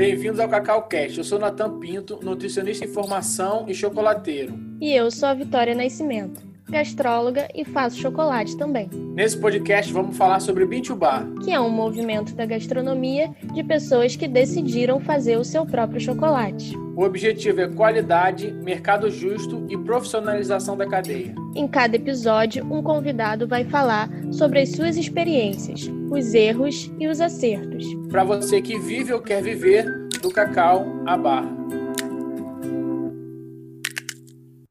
[0.00, 1.18] Bem-vindos ao Cacau Cast.
[1.18, 4.58] Eu sou Natan Pinto, nutricionista em formação e chocolateiro.
[4.80, 8.88] E eu sou a Vitória Nascimento, gastróloga e faço chocolate também.
[9.14, 14.26] Nesse podcast vamos falar sobre Bintubar, que é um movimento da gastronomia de pessoas que
[14.26, 16.74] decidiram fazer o seu próprio chocolate.
[16.96, 21.34] O objetivo é qualidade, mercado justo e profissionalização da cadeia.
[21.54, 27.20] Em cada episódio, um convidado vai falar sobre as suas experiências, os erros e os
[27.20, 27.84] acertos.
[28.10, 29.84] Para você que vive ou quer viver
[30.20, 31.56] do cacau à barra.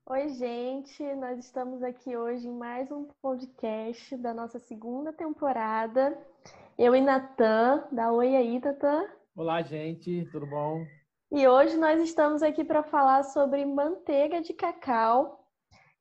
[0.09, 6.17] Oi, gente, nós estamos aqui hoje em mais um podcast da nossa segunda temporada.
[6.77, 9.05] Eu e Natan, da Oi aí, Natan.
[9.33, 10.83] Olá, gente, tudo bom?
[11.31, 15.39] E hoje nós estamos aqui para falar sobre manteiga de cacau.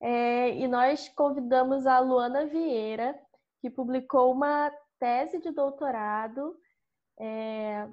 [0.00, 3.14] É, e nós convidamos a Luana Vieira,
[3.60, 6.56] que publicou uma tese de doutorado
[7.18, 7.88] é,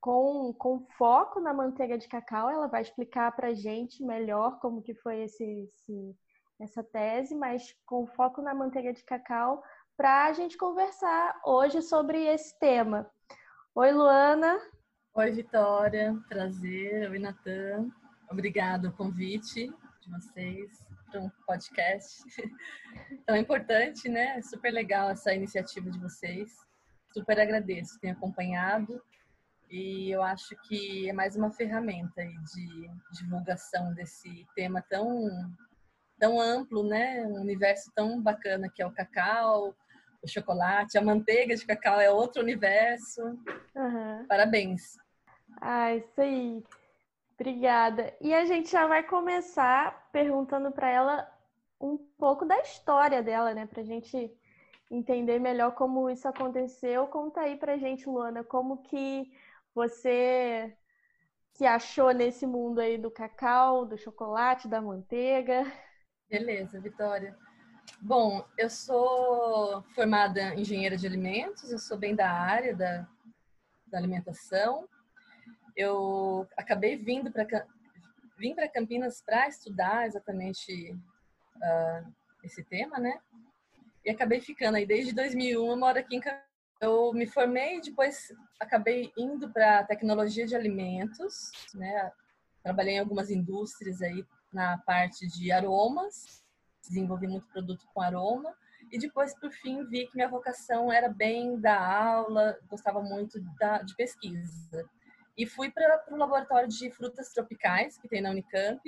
[0.00, 2.50] com, com foco na manteiga de cacau.
[2.50, 6.16] Ela vai explicar para a gente melhor como que foi esse, esse,
[6.60, 9.62] essa tese, mas com foco na manteiga de cacau,
[9.96, 13.08] para a gente conversar hoje sobre esse tema.
[13.74, 14.58] Oi, Luana.
[15.14, 16.16] Oi, Vitória.
[16.28, 17.10] Prazer.
[17.10, 17.90] Oi, Natan.
[18.30, 22.24] Obrigado o convite de vocês para um podcast
[23.26, 24.40] tão importante, né?
[24.40, 26.50] Super legal essa iniciativa de vocês.
[27.12, 29.00] Super agradeço, tenho acompanhado
[29.70, 35.28] e eu acho que é mais uma ferramenta de divulgação desse tema tão
[36.18, 37.26] tão amplo, né?
[37.26, 39.74] Um universo tão bacana que é o cacau,
[40.22, 43.22] o chocolate, a manteiga de cacau é outro universo.
[43.74, 44.24] Uhum.
[44.28, 44.96] Parabéns.
[45.60, 46.62] Ah, isso aí.
[47.42, 48.14] Obrigada.
[48.20, 51.28] E a gente já vai começar perguntando para ela
[51.80, 53.66] um pouco da história dela, né?
[53.66, 54.32] Para a gente
[54.88, 57.04] entender melhor como isso aconteceu.
[57.08, 59.32] Conta aí para a gente, Luana, como que
[59.74, 60.72] você
[61.54, 65.64] se achou nesse mundo aí do cacau, do chocolate, da manteiga.
[66.30, 67.36] Beleza, Vitória.
[68.00, 73.04] Bom, eu sou formada engenheira de alimentos, eu sou bem da área da,
[73.88, 74.88] da alimentação
[75.76, 77.46] eu acabei vindo para
[78.38, 80.92] vim para Campinas para estudar exatamente
[81.56, 82.12] uh,
[82.42, 83.20] esse tema, né?
[84.04, 85.70] E acabei ficando aí desde 2001.
[85.70, 86.52] Eu moro aqui em Campinas.
[86.80, 92.10] Eu me formei e depois acabei indo para tecnologia de alimentos, né?
[92.60, 96.42] Trabalhei em algumas indústrias aí na parte de aromas,
[96.82, 98.52] desenvolvi muito produto com aroma
[98.90, 103.80] e depois por fim vi que minha vocação era bem da aula, gostava muito da,
[103.82, 104.84] de pesquisa
[105.36, 108.80] e fui para o laboratório de frutas tropicais que tem na Unicamp,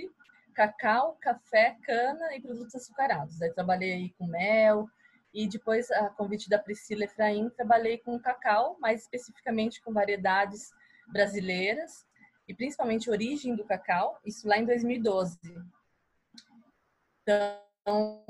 [0.55, 3.41] cacau, café, cana e produtos açucarados.
[3.43, 4.88] Aí trabalhei com mel
[5.33, 10.72] e depois, a convite da Priscila Efraim, trabalhei com cacau, mais especificamente com variedades
[11.09, 12.06] brasileiras
[12.47, 15.38] e principalmente origem do cacau, isso lá em 2012.
[17.22, 18.25] Então,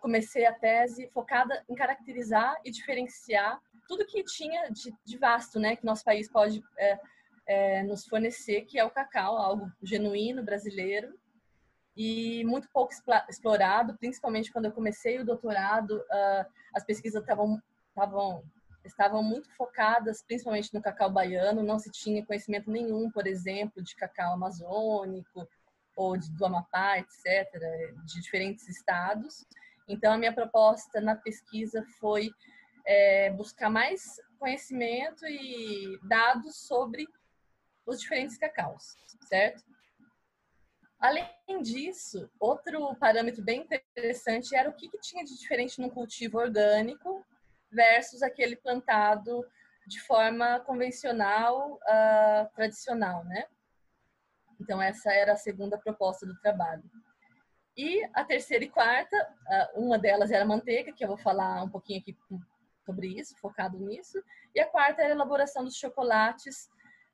[0.00, 5.76] comecei a tese focada em caracterizar e diferenciar tudo que tinha de, de vasto, né,
[5.76, 6.98] que nosso país pode é,
[7.46, 11.18] é, nos fornecer, que é o cacau, algo genuíno brasileiro
[11.96, 12.92] e muito pouco
[13.28, 17.62] explorado, principalmente quando eu comecei o doutorado, uh, as pesquisas estavam
[18.84, 23.94] estavam muito focadas principalmente no cacau baiano, não se tinha conhecimento nenhum, por exemplo, de
[23.94, 25.48] cacau amazônico
[25.96, 27.48] ou de, do Amapá, etc.,
[28.04, 29.46] de diferentes estados.
[29.88, 32.30] Então, a minha proposta na pesquisa foi
[32.84, 37.06] é, buscar mais conhecimento e dados sobre
[37.86, 38.96] os diferentes cacaus,
[39.28, 39.62] certo?
[40.98, 46.38] Além disso, outro parâmetro bem interessante era o que, que tinha de diferente num cultivo
[46.38, 47.24] orgânico
[47.70, 49.44] versus aquele plantado
[49.86, 53.44] de forma convencional, uh, tradicional, né?
[54.58, 56.82] Então, essa era a segunda proposta do trabalho.
[57.76, 59.16] E a terceira e quarta,
[59.74, 62.16] uh, uma delas era a manteiga, que eu vou falar um pouquinho aqui
[62.86, 64.22] sobre isso, focado nisso.
[64.54, 66.70] E a quarta era a elaboração dos chocolates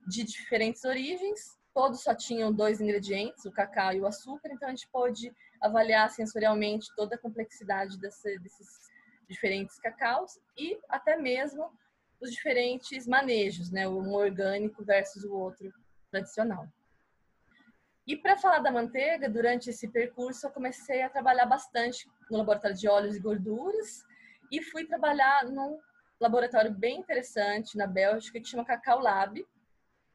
[0.06, 4.70] de diferentes origens, todos só tinham dois ingredientes, o cacau e o açúcar, então a
[4.70, 8.68] gente pôde avaliar sensorialmente toda a complexidade desse, desses
[9.28, 11.70] diferentes cacaus e até mesmo
[12.20, 15.72] os diferentes manejos, né, um orgânico versus o outro
[16.10, 16.68] tradicional.
[18.06, 22.76] E para falar da manteiga, durante esse percurso eu comecei a trabalhar bastante no laboratório
[22.76, 24.04] de óleos e gorduras
[24.50, 25.78] e fui trabalhar num
[26.20, 29.46] laboratório bem interessante na Bélgica que chama Cacau Lab,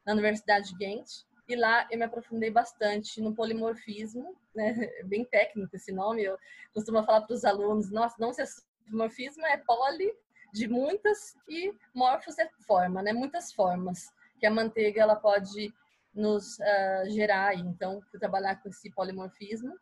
[0.06, 1.08] na Universidade de Ghent.
[1.48, 4.74] E lá eu me aprofundei bastante no polimorfismo, né?
[4.98, 6.24] É bem técnico esse nome.
[6.24, 6.38] Eu
[6.72, 8.42] costumo falar para os alunos: nossa, não se
[8.84, 10.12] polimorfismo é poli
[10.52, 13.12] de muitas e morfos é forma, né?
[13.12, 14.12] Muitas formas.
[14.38, 15.72] que a manteiga ela pode
[16.14, 17.54] nos uh, gerar.
[17.54, 19.78] Então, trabalhar com esse polimorfismo.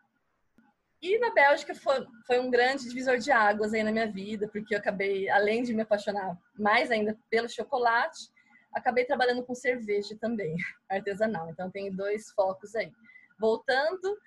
[1.00, 4.74] E na Bélgica foi, foi um grande divisor de águas aí na minha vida, porque
[4.74, 8.30] eu acabei, além de me apaixonar mais ainda pelo chocolate,
[8.74, 10.56] acabei trabalhando com cerveja também,
[10.88, 11.48] artesanal.
[11.50, 12.92] Então, tem dois focos aí.
[13.38, 14.18] Voltando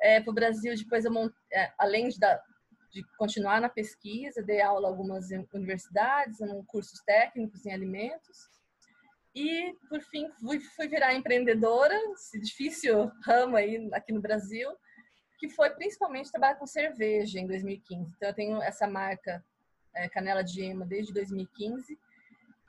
[0.00, 1.32] é, para o Brasil, depois eu mont...
[1.52, 2.42] é, além de, da,
[2.90, 8.48] de continuar na pesquisa, dei aula em algumas universidades, em cursos técnicos em alimentos.
[9.34, 14.68] E, por fim, fui, fui virar empreendedora, esse difícil ramo aí aqui no Brasil,
[15.38, 18.12] que foi principalmente trabalhar com cerveja em 2015.
[18.16, 19.44] Então, eu tenho essa marca
[19.94, 21.98] é, Canela de Ema desde 2015.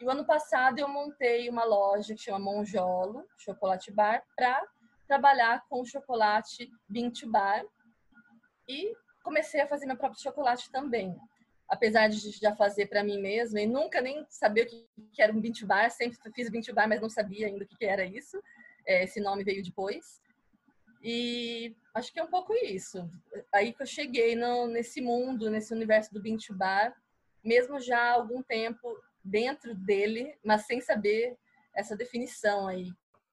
[0.02, 4.68] E o ano passado eu montei uma loja que chama Monjolo Chocolate Bar para
[5.08, 7.64] trabalhar com chocolate bean to bar
[8.68, 11.16] e comecei a fazer meu próprio chocolate também.
[11.70, 14.68] Apesar de já fazer para mim mesma e nunca nem saber
[14.98, 17.46] o que era um bean to bar, sempre fiz bean to bar, mas não sabia
[17.46, 18.42] ainda o que era isso.
[18.88, 20.20] É, esse nome veio depois.
[21.04, 23.08] E acho que é um pouco isso.
[23.54, 26.92] Aí que eu cheguei no, nesse mundo, nesse universo do bean to bar,
[27.44, 31.38] mesmo já há algum tempo dentro dele, mas sem saber
[31.76, 32.92] essa definição aí.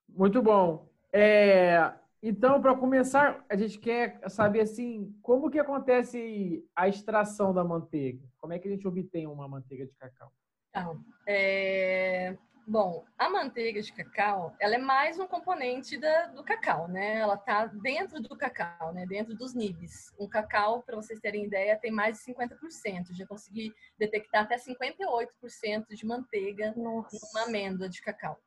[0.08, 0.88] Muito bom.
[1.12, 1.92] É,
[2.22, 8.26] então, para começar, a gente quer saber assim, como que acontece a extração da manteiga?
[8.38, 10.32] Como é que a gente obtém uma manteiga de cacau?
[10.70, 12.36] Então, é...
[12.70, 17.14] Bom, a manteiga de cacau, ela é mais um componente da, do cacau, né?
[17.14, 19.06] Ela está dentro do cacau, né?
[19.06, 20.12] Dentro dos nibs.
[20.20, 23.14] Um cacau, para vocês terem ideia, tem mais de 50%.
[23.14, 27.16] Já consegui detectar até 58% de manteiga Nossa.
[27.32, 28.38] numa amêndoa de cacau.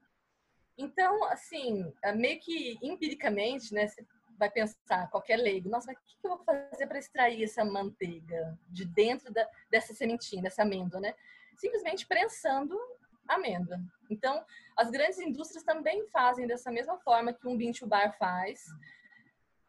[0.77, 4.05] Então, assim, é meio que empiricamente, né, você
[4.37, 8.55] vai pensar, qualquer leigo, nossa, mas o que eu vou fazer para extrair essa manteiga
[8.69, 11.15] de dentro da, dessa sementinha, dessa amêndoa, né?
[11.57, 12.77] Simplesmente prensando
[13.27, 13.79] amêndoa.
[14.09, 14.43] Então,
[14.77, 18.65] as grandes indústrias também fazem dessa mesma forma que um bean to bar faz.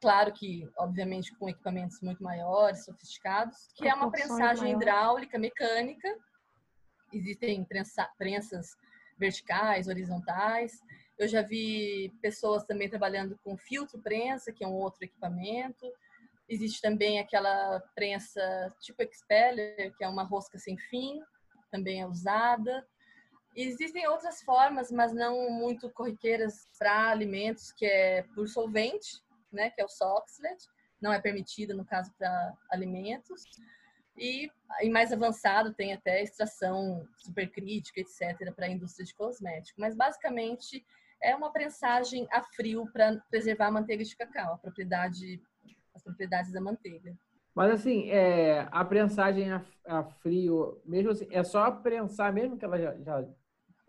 [0.00, 6.08] Claro que, obviamente, com equipamentos muito maiores, sofisticados, que é uma prensagem hidráulica, mecânica.
[7.12, 8.76] Existem prensa, prensas
[9.16, 10.80] verticais, horizontais.
[11.16, 15.86] Eu já vi pessoas também trabalhando com filtro prensa, que é um outro equipamento.
[16.48, 18.42] Existe também aquela prensa
[18.80, 21.22] tipo expeller, que é uma rosca sem fim,
[21.70, 22.84] também é usada.
[23.54, 29.22] Existem outras formas, mas não muito corriqueiras para alimentos, que é por solvente,
[29.52, 30.58] né, que é o Soxlet,
[31.00, 33.42] não é permitido no caso para alimentos.
[34.16, 34.50] E,
[34.82, 39.80] e mais avançado tem até extração supercrítica, etc., para a indústria de cosmético.
[39.80, 40.84] Mas basicamente
[41.22, 45.40] é uma prensagem a frio para preservar a manteiga de cacau, propriedade,
[45.94, 47.16] as propriedades da manteiga.
[47.54, 52.64] Mas assim, é, a prensagem a, a, frio, mesmo assim, é só prensar mesmo que
[52.64, 53.28] ela já, já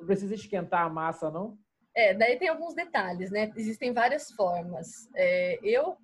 [0.03, 1.57] não precisa esquentar a massa, não?
[1.95, 3.51] É, daí tem alguns detalhes, né?
[3.55, 5.09] Existem várias formas.
[5.15, 5.97] É, eu,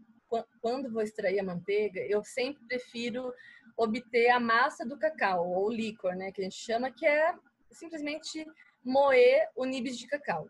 [0.61, 3.33] quando vou extrair a manteiga, eu sempre prefiro
[3.75, 6.31] obter a massa do cacau, ou líquor, né?
[6.31, 7.33] Que a gente chama, que é
[7.71, 8.45] simplesmente
[8.83, 10.47] moer o nibs de cacau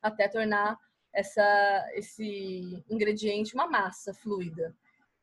[0.00, 0.78] até tornar
[1.12, 4.74] essa, esse ingrediente uma massa fluida.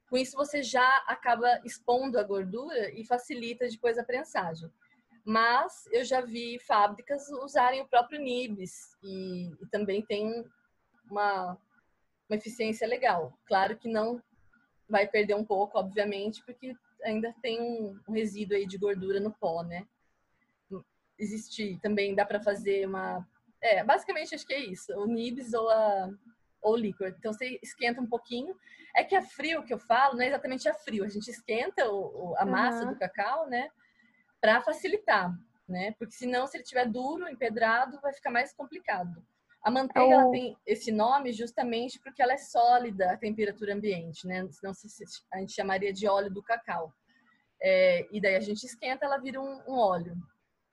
[0.10, 4.70] Com isso, você já acaba expondo a gordura e facilita depois a prensagem.
[5.24, 10.46] Mas eu já vi fábricas usarem o próprio nibs e, e também tem
[11.10, 11.58] uma,
[12.30, 13.38] uma eficiência legal.
[13.46, 14.22] Claro que não
[14.90, 19.32] vai perder um pouco, obviamente, porque ainda tem um, um resíduo aí de gordura no
[19.32, 19.88] pó, né?
[21.18, 23.26] Existe também, dá para fazer uma
[23.64, 24.94] é, basicamente acho que é isso.
[24.94, 26.10] O nibs ou a
[26.62, 27.10] ou líquor.
[27.18, 28.56] Então você esquenta um pouquinho.
[28.96, 31.04] É que a frio que eu falo não é exatamente a frio.
[31.04, 32.94] A gente esquenta o, o, a massa uhum.
[32.94, 33.70] do cacau, né?
[34.44, 35.34] Para facilitar,
[35.66, 35.94] né?
[35.98, 39.26] Porque senão, se ele estiver duro, empedrado, vai ficar mais complicado.
[39.64, 44.46] A manteiga ela tem esse nome justamente porque ela é sólida à temperatura ambiente, né?
[44.52, 44.74] Senão
[45.32, 46.94] a gente chamaria de óleo do cacau.
[47.62, 50.18] É, e daí a gente esquenta, ela vira um, um óleo.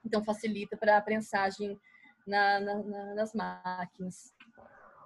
[0.05, 1.79] Então facilita para a prensagem
[2.27, 4.35] na, na, nas máquinas.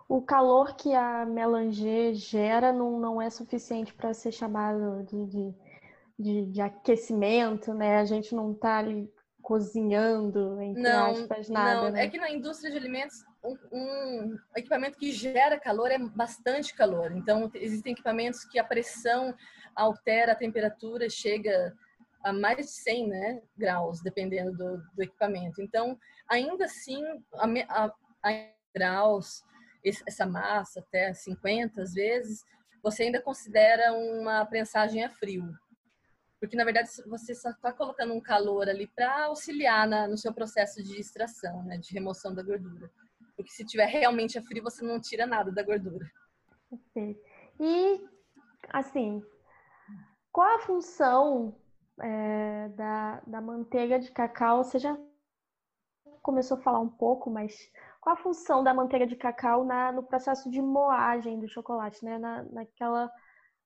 [0.09, 5.55] O calor que a melanger gera não, não é suficiente para ser chamado de, de,
[6.19, 7.99] de, de, aquecimento, né?
[7.99, 11.83] A gente não está ali cozinhando, entre não, aspas, nada.
[11.83, 12.05] Não, né?
[12.07, 17.13] é que na indústria de alimentos, um, um, equipamento que gera calor é bastante calor.
[17.13, 19.35] Então, existem equipamentos que a pressão
[19.77, 21.75] altera a temperatura, chega
[22.25, 25.61] a mais de 100 né, graus, dependendo do, do equipamento.
[25.61, 27.05] Então, ainda assim,
[27.35, 27.93] a, a,
[28.25, 29.45] a graus,
[29.85, 32.43] essa massa até 50 às vezes,
[32.83, 35.53] você ainda considera uma prensagem a frio.
[36.45, 40.33] Porque, na verdade, você só está colocando um calor ali para auxiliar na, no seu
[40.33, 42.91] processo de extração, né, de remoção da gordura.
[43.35, 46.07] Porque se tiver realmente a frio, você não tira nada da gordura.
[47.59, 48.07] E,
[48.71, 49.23] assim,
[50.31, 51.57] qual a função
[52.03, 54.63] é, da, da manteiga de cacau?
[54.63, 54.99] Você já
[56.21, 57.57] começou a falar um pouco, mas
[58.03, 62.19] qual a função da manteiga de cacau na, no processo de moagem do chocolate, né?
[62.19, 63.11] Na, naquela,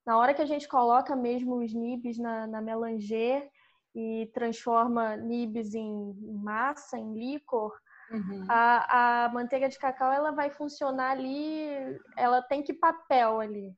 [0.09, 3.47] na hora que a gente coloca mesmo os nibs na, na melanger
[3.95, 7.79] e transforma nibs em massa, em líquor,
[8.11, 8.47] uhum.
[8.49, 11.69] a, a manteiga de cacau ela vai funcionar ali,
[12.17, 13.77] ela tem que papel ali?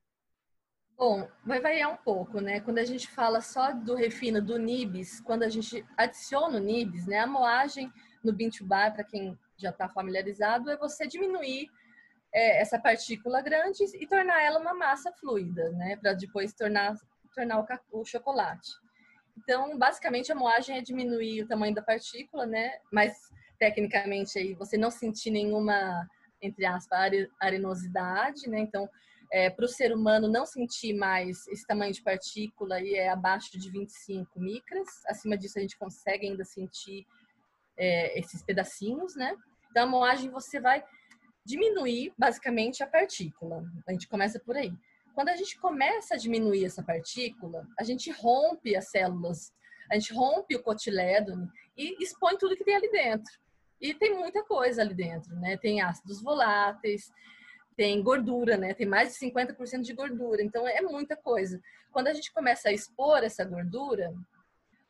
[0.97, 2.61] Bom, vai variar um pouco, né?
[2.61, 7.07] Quando a gente fala só do refino do nibs, quando a gente adiciona o nibs,
[7.07, 7.19] né?
[7.19, 7.91] A moagem
[8.23, 11.69] no bean to bar, para quem já está familiarizado, é você diminuir
[12.33, 15.97] é, essa partícula grande e tornar ela uma massa fluida, né?
[15.97, 16.95] Para depois tornar,
[17.35, 18.69] tornar o, o, chocolate.
[19.37, 22.73] Então, basicamente, a moagem é diminuir o tamanho da partícula, né?
[22.91, 23.13] Mas,
[23.59, 26.07] tecnicamente, aí você não sentir nenhuma,
[26.41, 28.59] entre aspas, arenosidade, né?
[28.59, 28.89] Então,
[29.31, 33.57] é, para o ser humano não sentir mais esse tamanho de partícula e é abaixo
[33.57, 37.05] de 25 micras, acima disso a gente consegue ainda sentir
[37.77, 39.35] é, esses pedacinhos, né?
[39.73, 40.83] Da moagem você vai
[41.45, 43.63] diminuir basicamente a partícula.
[43.87, 44.73] A gente começa por aí.
[45.13, 49.53] Quando a gente começa a diminuir essa partícula, a gente rompe as células,
[49.91, 53.31] a gente rompe o cotilédone e expõe tudo que tem ali dentro.
[53.79, 55.57] E tem muita coisa ali dentro, né?
[55.57, 57.11] Tem ácidos voláteis,
[57.75, 58.73] tem gordura, né?
[58.73, 61.59] Tem mais de 50% de gordura, então é muita coisa.
[61.91, 64.13] Quando a gente começa a expor essa gordura,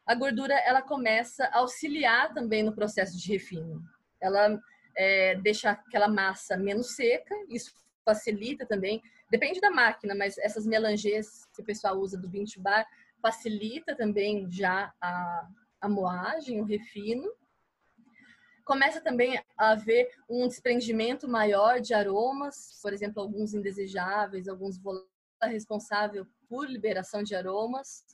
[0.06, 3.82] a gordura ela começa a auxiliar também no processo de refino.
[4.20, 4.60] Ela
[4.96, 7.72] é, deixa aquela massa menos seca, isso
[8.04, 9.02] facilita também.
[9.30, 12.86] Depende da máquina, mas essas melangês que o pessoal usa do bean bar
[13.22, 15.48] facilita também já a,
[15.82, 17.32] a moagem, o refino.
[18.66, 25.10] Começa também a haver um desprendimento maior de aromas, por exemplo, alguns indesejáveis, alguns voláteis
[25.44, 28.06] responsável por liberação de aromas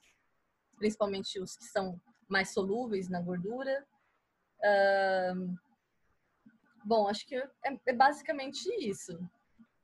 [0.77, 3.85] principalmente os que são mais solúveis na gordura.
[4.59, 5.55] Uh,
[6.87, 7.49] bom, acho que é,
[7.85, 9.19] é, basicamente isso.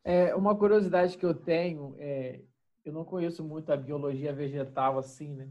[0.03, 2.41] É, uma curiosidade que eu tenho é,
[2.85, 5.49] eu não conheço muito a biologia vegetal assim, né?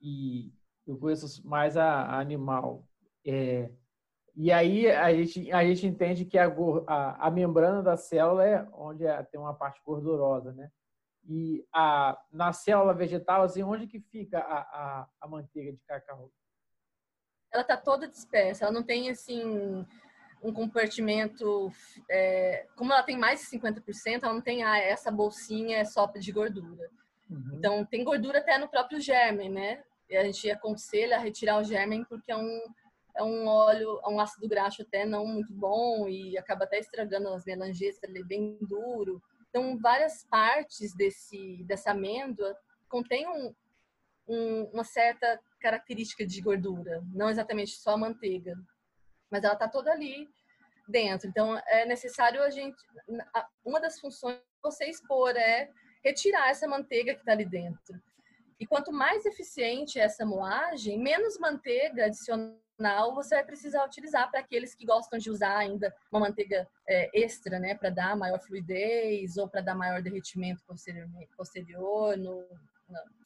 [0.00, 0.52] E
[0.86, 2.86] eu conheço mais a, a animal.
[3.26, 3.70] É,
[4.36, 6.46] e aí a gente, a gente entende que a,
[6.86, 10.70] a, a membrana da célula é onde é, tem uma parte gordurosa, né?
[11.26, 16.30] E a, na célula vegetal, assim, onde que fica a, a, a manteiga de cacau?
[17.50, 19.86] Ela está toda dispersa, ela não tem, assim,
[20.44, 21.72] um compartimento...
[22.08, 26.06] É, como ela tem mais de 50%, ela não tem ah, essa bolsinha é só
[26.06, 26.90] de gordura.
[27.30, 27.54] Uhum.
[27.54, 29.82] Então, tem gordura até no próprio germen, né?
[30.08, 32.60] E a gente aconselha a retirar o germen porque é um,
[33.16, 37.28] é um óleo, é um ácido graxo até não muito bom e acaba até estragando
[37.28, 39.22] as melanges, ele é bem duro.
[39.48, 42.54] Então, várias partes desse, dessa amêndoa
[42.88, 43.54] contêm um,
[44.28, 48.54] um, uma certa característica de gordura, não exatamente só a manteiga,
[49.30, 50.28] mas ela está toda ali
[50.88, 51.28] dentro.
[51.28, 52.76] Então, é necessário a gente.
[53.64, 55.70] Uma das funções de você expor é
[56.02, 58.00] retirar essa manteiga que está ali dentro.
[58.60, 62.64] E quanto mais eficiente essa moagem, menos manteiga adicionada
[63.14, 67.58] você vai precisar utilizar para aqueles que gostam de usar ainda uma manteiga é, extra,
[67.58, 72.44] né, para dar maior fluidez ou para dar maior derretimento posterior, posterior no,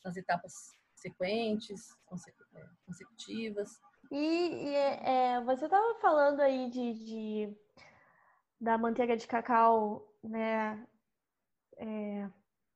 [0.05, 0.53] nas etapas
[0.95, 1.89] sequentes,
[2.55, 3.81] é, consecutivas.
[4.11, 7.57] E, e é, você estava falando aí de, de,
[8.61, 10.87] da manteiga de cacau, né,
[11.77, 12.29] é,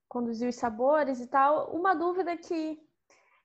[0.08, 1.74] conduzir os sabores e tal.
[1.74, 2.78] Uma dúvida que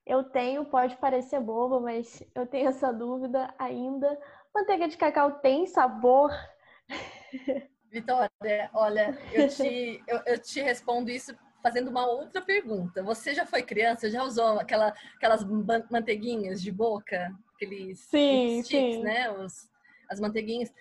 [0.06, 4.20] eu tenho, pode parecer bobo, mas eu tenho essa dúvida ainda.
[4.54, 6.32] Manteiga de cacau tem sabor?
[7.90, 13.02] Vitória, olha, eu te, eu, eu te respondo isso fazendo uma outra pergunta.
[13.02, 14.10] Você já foi criança?
[14.10, 15.44] Já usou aquela, aquelas
[15.90, 17.34] manteiguinhas de boca?
[17.58, 19.04] Aqueles sim, sticks, sim.
[19.04, 19.30] né?
[19.32, 19.70] Os,
[20.10, 20.72] as manteiguinhas.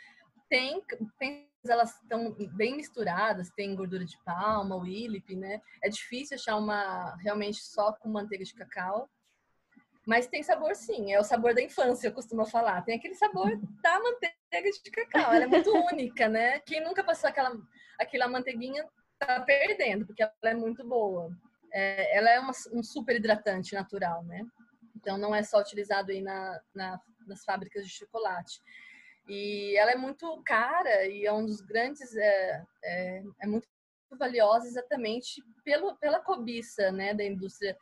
[0.49, 0.81] Tem,
[1.19, 5.61] tem elas estão bem misturadas, tem gordura de palma, ílipe, né?
[5.83, 9.09] É difícil achar uma realmente só com manteiga de cacau.
[10.07, 12.83] Mas tem sabor sim, é o sabor da infância, eu costumo falar.
[12.83, 13.51] Tem aquele sabor
[13.83, 16.61] da manteiga de cacau, ela é muito única, né?
[16.61, 17.53] Quem nunca passou aquela,
[17.99, 18.87] aquela manteiguinha
[19.19, 21.37] tá perdendo, porque ela é muito boa.
[21.73, 24.47] É, ela é uma, um super hidratante natural, né?
[25.07, 28.61] Então não é só utilizado aí na, na, nas fábricas de chocolate.
[29.29, 33.69] E ela é muito cara e é um dos grandes, é, é, é muito
[34.19, 37.77] valiosa exatamente pelo, pela cobiça né, da indústria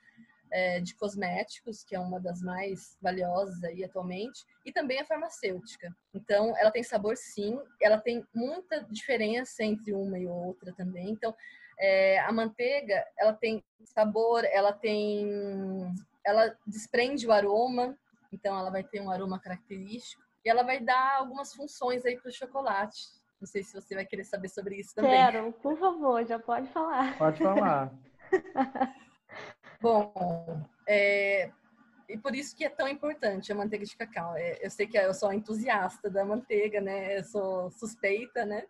[0.52, 5.96] é, de cosméticos, que é uma das mais valiosas aí atualmente, e também a farmacêutica.
[6.12, 11.08] Então, ela tem sabor sim, ela tem muita diferença entre uma e outra também.
[11.10, 11.34] Então,
[11.78, 15.26] é, a manteiga, ela tem sabor, ela tem,
[16.24, 17.96] ela desprende o aroma,
[18.32, 22.28] então ela vai ter um aroma característico e ela vai dar algumas funções aí para
[22.28, 23.02] o chocolate.
[23.40, 25.10] Não sei se você vai querer saber sobre isso também.
[25.10, 27.16] Quero, por favor, já pode falar.
[27.18, 27.92] Pode falar.
[29.80, 31.50] Bom, é,
[32.08, 34.36] e por isso que é tão importante a manteiga de cacau.
[34.36, 37.18] É, eu sei que eu sou entusiasta da manteiga, né?
[37.18, 38.64] Eu sou suspeita, né?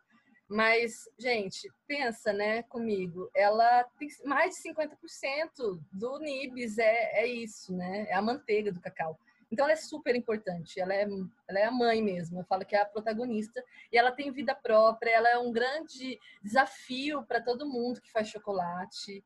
[0.48, 7.74] Mas, gente, pensa, né, comigo, ela tem mais de 50% do nibs é, é isso,
[7.74, 8.06] né?
[8.08, 9.18] É a manteiga do cacau.
[9.50, 10.80] Então, ela é super importante.
[10.80, 11.06] Ela é,
[11.48, 12.40] ela é a mãe mesmo.
[12.40, 13.62] Eu falo que é a protagonista.
[13.92, 15.10] E ela tem vida própria.
[15.10, 19.24] Ela é um grande desafio para todo mundo que faz chocolate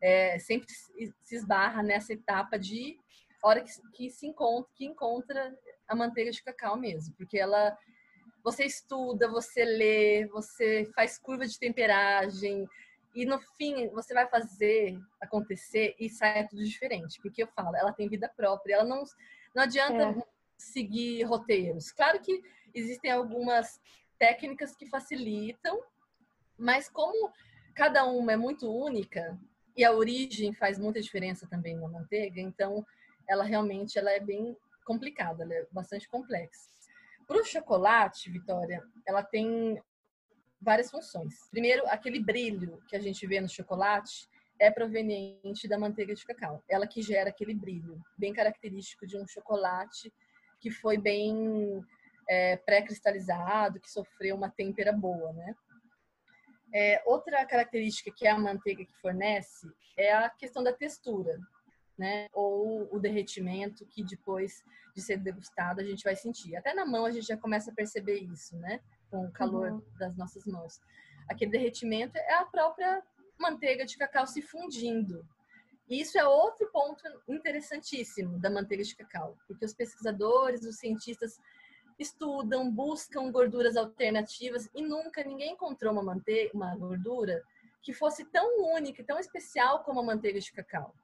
[0.00, 2.98] é, sempre se esbarra nessa etapa de
[3.42, 7.76] hora que, que se encontra, que encontra a manteiga de cacau mesmo, porque ela
[8.42, 12.66] você estuda, você lê, você faz curva de temperagem
[13.14, 17.92] e no fim você vai fazer acontecer e sai tudo diferente, porque eu falo, ela
[17.92, 19.04] tem vida própria, ela não
[19.54, 20.22] não adianta é.
[20.56, 21.90] seguir roteiros.
[21.90, 22.40] Claro que
[22.72, 23.80] existem algumas
[24.16, 25.82] técnicas que facilitam,
[26.56, 27.32] mas como
[27.74, 29.36] cada uma é muito única,
[29.76, 32.84] e a origem faz muita diferença também na manteiga, então
[33.28, 36.68] ela realmente ela é bem complicada, ela é bastante complexa.
[37.30, 39.80] Para o chocolate, Vitória, ela tem
[40.60, 41.48] várias funções.
[41.48, 46.60] Primeiro, aquele brilho que a gente vê no chocolate é proveniente da manteiga de cacau.
[46.68, 50.12] Ela que gera aquele brilho, bem característico de um chocolate
[50.58, 51.80] que foi bem
[52.28, 55.54] é, pré-cristalizado, que sofreu uma têmpera boa, né?
[56.74, 61.38] É, outra característica que a manteiga que fornece é a questão da textura,
[62.00, 62.28] né?
[62.32, 64.64] Ou o derretimento que depois
[64.94, 66.56] de ser degustado a gente vai sentir.
[66.56, 68.80] Até na mão a gente já começa a perceber isso, né?
[69.10, 69.82] Com o calor uhum.
[69.98, 70.80] das nossas mãos.
[71.28, 73.02] Aquele derretimento é a própria
[73.38, 75.22] manteiga de cacau se fundindo.
[75.90, 81.38] E isso é outro ponto interessantíssimo da manteiga de cacau, porque os pesquisadores, os cientistas
[81.98, 87.42] estudam, buscam gorduras alternativas e nunca ninguém encontrou uma manteiga, uma gordura
[87.82, 90.94] que fosse tão única, tão especial como a manteiga de cacau.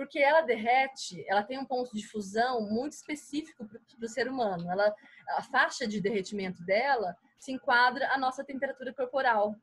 [0.00, 4.70] Porque ela derrete, ela tem um ponto de fusão muito específico para o ser humano.
[4.70, 4.94] Ela,
[5.36, 9.54] a faixa de derretimento dela se enquadra à nossa temperatura corporal.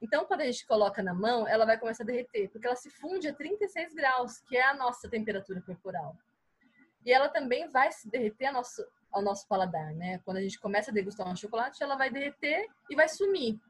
[0.00, 2.88] Então, quando a gente coloca na mão, ela vai começar a derreter, porque ela se
[2.88, 6.16] funde a 36 graus, que é a nossa temperatura corporal.
[7.04, 10.22] E ela também vai se derreter a nosso, ao nosso paladar, né?
[10.24, 13.60] Quando a gente começa a degustar um chocolate, ela vai derreter e vai sumir.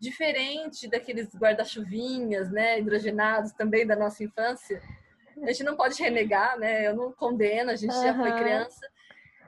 [0.00, 4.80] Diferente daqueles guarda-chuvinhas, né, hidrogenados também da nossa infância.
[5.42, 6.86] A gente não pode renegar, né?
[6.86, 8.02] Eu não condeno, a gente uhum.
[8.02, 8.88] já foi criança.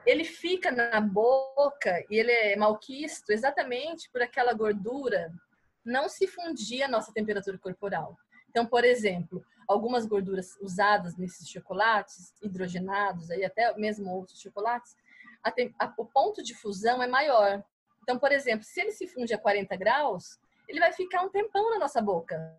[0.05, 5.31] Ele fica na boca e ele é malquisto exatamente por aquela gordura
[5.83, 8.17] não se fundir a nossa temperatura corporal.
[8.49, 14.95] Então, por exemplo, algumas gorduras usadas nesses chocolates hidrogenados, aí até mesmo outros chocolates,
[15.43, 17.63] a, a, o ponto de fusão é maior.
[18.01, 21.69] Então, por exemplo, se ele se funde a 40 graus, ele vai ficar um tempão
[21.71, 22.57] na nossa boca,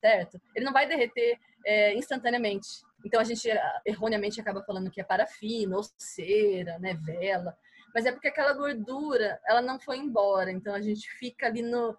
[0.00, 0.40] certo?
[0.54, 2.68] Ele não vai derreter é, instantaneamente.
[3.04, 3.48] Então, a gente
[3.84, 7.56] erroneamente acaba falando que é parafina ou cera, né, vela.
[7.94, 10.50] Mas é porque aquela gordura, ela não foi embora.
[10.50, 11.96] Então, a gente fica ali no,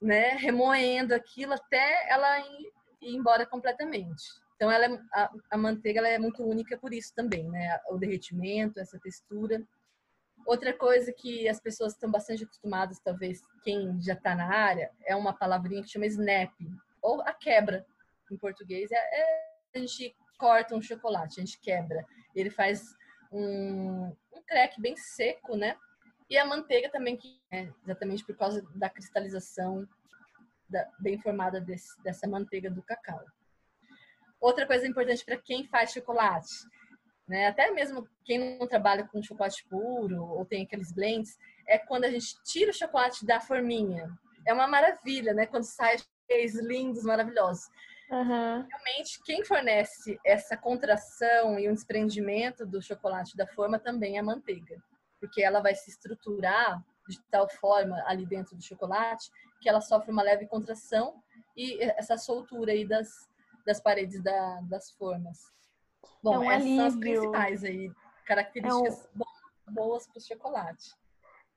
[0.00, 4.24] né, remoendo aquilo até ela ir embora completamente.
[4.56, 7.78] Então, ela é, a, a, manteiga ela é muito única por isso também, né?
[7.90, 9.62] O derretimento, essa textura.
[10.46, 15.14] Outra coisa que as pessoas estão bastante acostumadas, talvez quem já está na área, é
[15.14, 16.52] uma palavrinha que chama snap,
[17.02, 17.84] ou a quebra,
[18.34, 18.90] em português.
[18.90, 22.04] É, é a gente corta um chocolate, a gente quebra.
[22.34, 22.82] Ele faz
[23.32, 24.42] um, um
[24.78, 25.76] bem seco, né?
[26.28, 29.88] E a manteiga também, que é exatamente por causa da cristalização
[30.68, 33.24] da, bem formada desse, dessa manteiga do cacau.
[34.40, 36.52] Outra coisa importante para quem faz chocolate,
[37.28, 37.46] né?
[37.46, 42.10] Até mesmo quem não trabalha com chocolate puro ou tem aqueles blends, é quando a
[42.10, 44.08] gente tira o chocolate da forminha.
[44.44, 45.46] É uma maravilha, né?
[45.46, 45.96] Quando sai
[46.28, 47.68] lindos, maravilhosos.
[48.10, 48.66] Uhum.
[48.68, 54.22] Realmente, quem fornece essa contração e um desprendimento do chocolate da forma também é a
[54.22, 54.80] manteiga,
[55.20, 60.10] porque ela vai se estruturar de tal forma ali dentro do chocolate que ela sofre
[60.10, 61.22] uma leve contração
[61.56, 63.08] e essa soltura aí das,
[63.64, 65.38] das paredes da, das formas.
[66.22, 66.76] Bom, é um essas alívio.
[66.76, 67.92] são as principais aí,
[68.24, 69.74] características é um...
[69.74, 70.94] boas para o chocolate.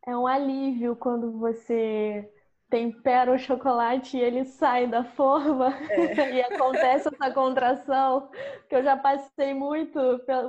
[0.07, 2.31] É um alívio quando você
[2.69, 6.31] tempera o chocolate e ele sai da forma é.
[6.37, 8.29] e acontece essa contração,
[8.69, 9.99] que eu já passei muito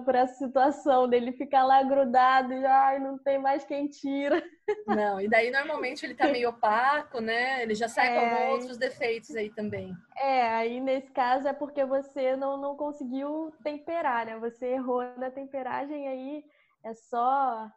[0.04, 4.42] por essa situação dele ficar lá grudado e ai, não tem mais quem tira.
[4.86, 7.62] Não, e daí normalmente ele tá meio opaco, né?
[7.62, 9.94] Ele já sai é, com outros defeitos aí também.
[10.16, 14.38] É, aí nesse caso é porque você não, não conseguiu temperar, né?
[14.38, 16.44] Você errou na temperagem aí
[16.82, 17.70] é só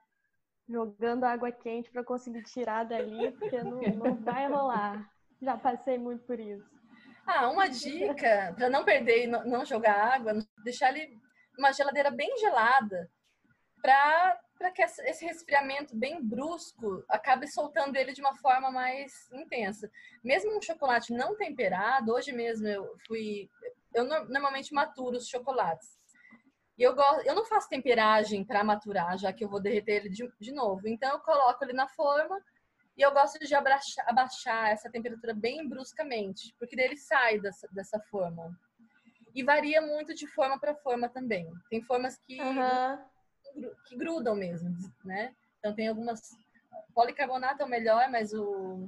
[0.67, 5.09] jogando água quente para conseguir tirar dali, porque não, não vai rolar.
[5.41, 6.71] Já passei muito por isso.
[7.25, 11.17] Ah, uma dica para não perder e não jogar água, deixar ele
[11.57, 13.09] uma geladeira bem gelada
[13.81, 19.89] para que esse resfriamento bem brusco acabe soltando ele de uma forma mais intensa.
[20.23, 23.49] Mesmo um chocolate não temperado, hoje mesmo eu fui.
[23.93, 25.97] Eu normalmente maturo os chocolates.
[26.77, 30.09] E eu, gosto, eu não faço temperagem para maturar, já que eu vou derreter ele
[30.09, 30.87] de, de novo.
[30.87, 32.41] Então, eu coloco ele na forma
[32.97, 37.99] e eu gosto de abaixar, abaixar essa temperatura bem bruscamente, porque ele sai dessa, dessa
[37.99, 38.57] forma.
[39.35, 41.51] E varia muito de forma para forma também.
[41.69, 43.73] Tem formas que, uhum.
[43.85, 45.35] que grudam mesmo, né?
[45.59, 46.21] Então, tem algumas.
[46.93, 48.87] Policarbonato é o melhor, mas o...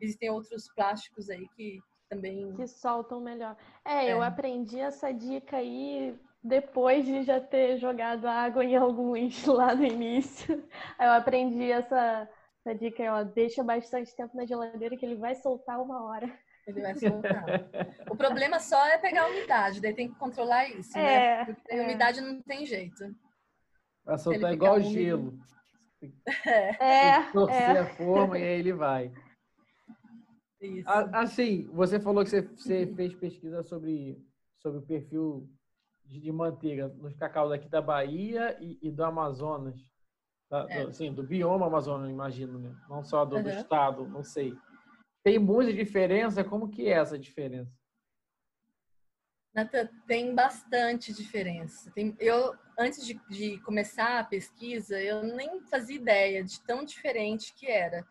[0.00, 2.52] existem outros plásticos aí que também.
[2.54, 3.56] Que soltam melhor.
[3.84, 9.44] É, é, eu aprendi essa dica aí depois de já ter jogado água em alguns
[9.46, 10.64] lá no início.
[10.98, 12.28] Eu aprendi essa,
[12.64, 16.32] essa dica, ó, deixa bastante tempo na geladeira que ele vai soltar uma hora.
[16.66, 17.44] Ele vai soltar.
[18.10, 21.14] o problema só é pegar a umidade, daí tem que controlar isso, né?
[21.14, 21.44] é, né?
[21.44, 21.80] Porque é.
[21.80, 23.04] a umidade não tem jeito.
[24.04, 25.38] Vai soltar igual gelo.
[26.46, 27.20] É.
[27.20, 27.78] Tem que torcer é.
[27.78, 29.12] a forma e aí ele vai.
[30.60, 30.88] Isso.
[30.88, 34.18] Assim, você falou que você, você fez pesquisa sobre,
[34.58, 35.48] sobre o perfil
[36.06, 39.78] de, manteiga nos cacau daqui da Bahia e, e do Amazonas.
[40.50, 40.84] Da, é.
[40.84, 42.74] do, assim, do bioma Amazonas, imagino, né?
[42.88, 43.42] Não só do, uhum.
[43.42, 44.54] do estado, não sei.
[45.24, 46.44] Tem muita diferença?
[46.44, 47.72] Como que é essa diferença?
[49.56, 51.90] Nata, tem bastante diferença.
[51.92, 57.54] Tem, eu, antes de, de, começar a pesquisa, eu nem fazia ideia de tão diferente
[57.54, 58.06] que era.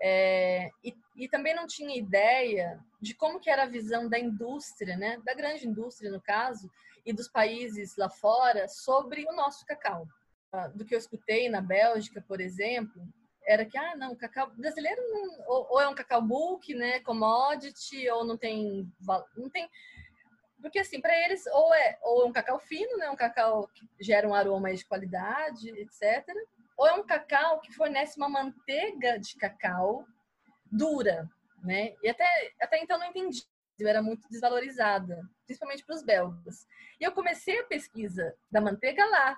[0.00, 4.96] É, e, e, também não tinha ideia de como que era a visão da indústria,
[4.96, 5.20] né?
[5.24, 6.70] Da grande indústria, no caso,
[7.06, 10.06] e dos países lá fora sobre o nosso cacau.
[10.52, 13.00] Ah, do que eu escutei na Bélgica, por exemplo,
[13.46, 16.98] era que, ah, não, o cacau brasileiro não, ou, ou, é um cacau bulk, né,
[17.00, 18.92] commodity, ou não tem,
[19.36, 19.70] não tem,
[20.60, 23.88] porque assim, para eles, ou é, ou é um cacau fino, né, um cacau que
[24.00, 26.26] gera um aroma de qualidade, etc.,
[26.76, 30.04] ou é um cacau que fornece uma manteiga de cacau
[30.64, 31.30] dura,
[31.62, 32.26] né, e até,
[32.60, 33.46] até então não entendi
[33.84, 36.66] era muito desvalorizada, principalmente para os belgas.
[37.00, 39.36] E eu comecei a pesquisa da manteiga lá.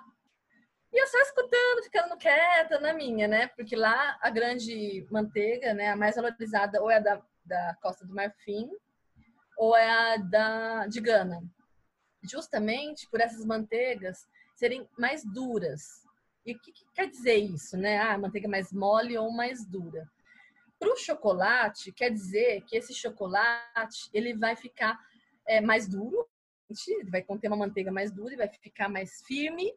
[0.91, 3.47] E eu só escutando, ficando quieta na minha, né?
[3.47, 8.05] Porque lá a grande manteiga, né, a mais valorizada, ou é a da, da Costa
[8.05, 8.69] do Marfim,
[9.57, 11.43] ou é a da, de Gana.
[12.23, 16.07] Justamente por essas manteigas serem mais duras.
[16.45, 17.99] E o que, que quer dizer isso, né?
[17.99, 20.09] Ah, manteiga mais mole ou mais dura.
[20.79, 24.97] Para o chocolate, quer dizer que esse chocolate ele vai ficar
[25.45, 26.27] é, mais duro,
[27.09, 29.73] vai conter uma manteiga mais dura, vai ficar mais firme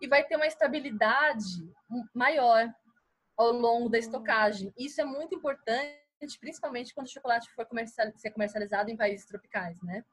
[0.00, 1.72] e vai ter uma estabilidade
[2.12, 2.68] maior
[3.36, 4.72] ao longo da estocagem.
[4.76, 9.80] Isso é muito importante, principalmente quando o chocolate for comercial, ser comercializado em países tropicais,
[9.82, 10.04] né?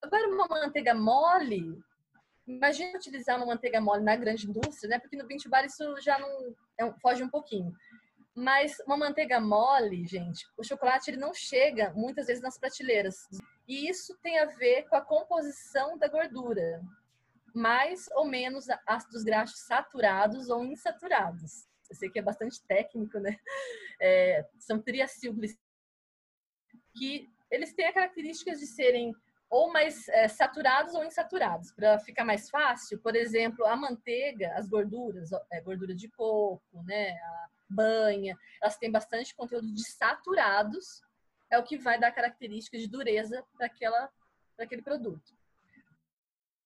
[0.00, 1.78] Agora, uma manteiga mole,
[2.46, 4.98] imagina utilizar uma manteiga mole na grande indústria, né?
[4.98, 7.74] Porque no 20 bar isso já não é foge um pouquinho.
[8.34, 13.28] Mas uma manteiga mole, gente, o chocolate ele não chega muitas vezes nas prateleiras.
[13.68, 16.82] E isso tem a ver com a composição da gordura.
[17.54, 21.68] Mais ou menos ácidos graxos saturados ou insaturados.
[21.88, 23.38] Eu sei que é bastante técnico, né?
[24.00, 25.62] É, são triacilglicéridos
[26.96, 29.14] que eles têm a característica de serem
[29.50, 31.70] ou mais é, saturados ou insaturados.
[31.72, 37.10] Para ficar mais fácil, por exemplo, a manteiga, as gorduras, é, gordura de coco, né,
[37.10, 41.02] a banha, elas têm bastante conteúdo de saturados,
[41.50, 43.66] é o que vai dar características de dureza para
[44.58, 45.36] aquele produto.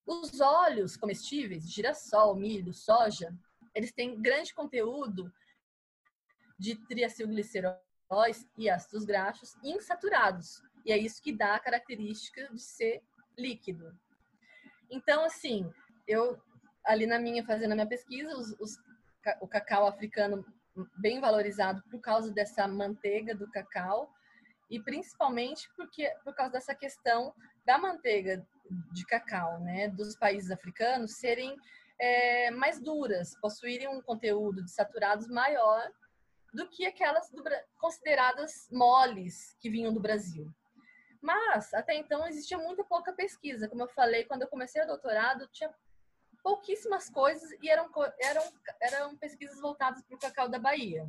[0.06, 3.36] Os óleos comestíveis, girassol, milho, soja,
[3.74, 5.32] eles têm grande conteúdo
[6.58, 10.62] de triacilgliceróis e ácidos graxos insaturados.
[10.84, 13.02] E é isso que dá a característica de ser
[13.36, 13.94] líquido.
[14.90, 15.70] Então, assim,
[16.06, 16.40] eu
[16.84, 18.78] ali na minha fazendo a minha pesquisa, os, os,
[19.40, 20.44] o cacau africano
[20.96, 24.10] bem valorizado por causa dessa manteiga do cacau
[24.70, 28.46] e principalmente porque por causa dessa questão da manteiga
[28.92, 31.56] de cacau, né, dos países africanos serem
[31.98, 35.90] é, mais duras, possuírem um conteúdo de saturados maior
[36.52, 37.42] do que aquelas do,
[37.78, 40.52] consideradas moles que vinham do Brasil.
[41.20, 43.68] Mas, até então, existia muito pouca pesquisa.
[43.68, 45.72] Como eu falei, quando eu comecei o doutorado, tinha
[46.48, 48.42] pouquíssimas coisas e eram, eram,
[48.80, 51.06] eram pesquisas voltadas para o cacau da Bahia,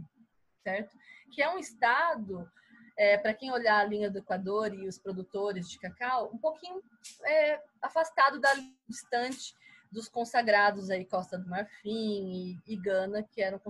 [0.61, 0.97] certo?
[1.31, 2.51] Que é um estado,
[2.97, 6.83] é, para quem olhar a linha do Equador e os produtores de cacau, um pouquinho
[7.23, 8.53] é, afastado da
[8.85, 9.55] distante
[9.89, 13.61] dos consagrados aí Costa do Marfim e, e Gana, que eram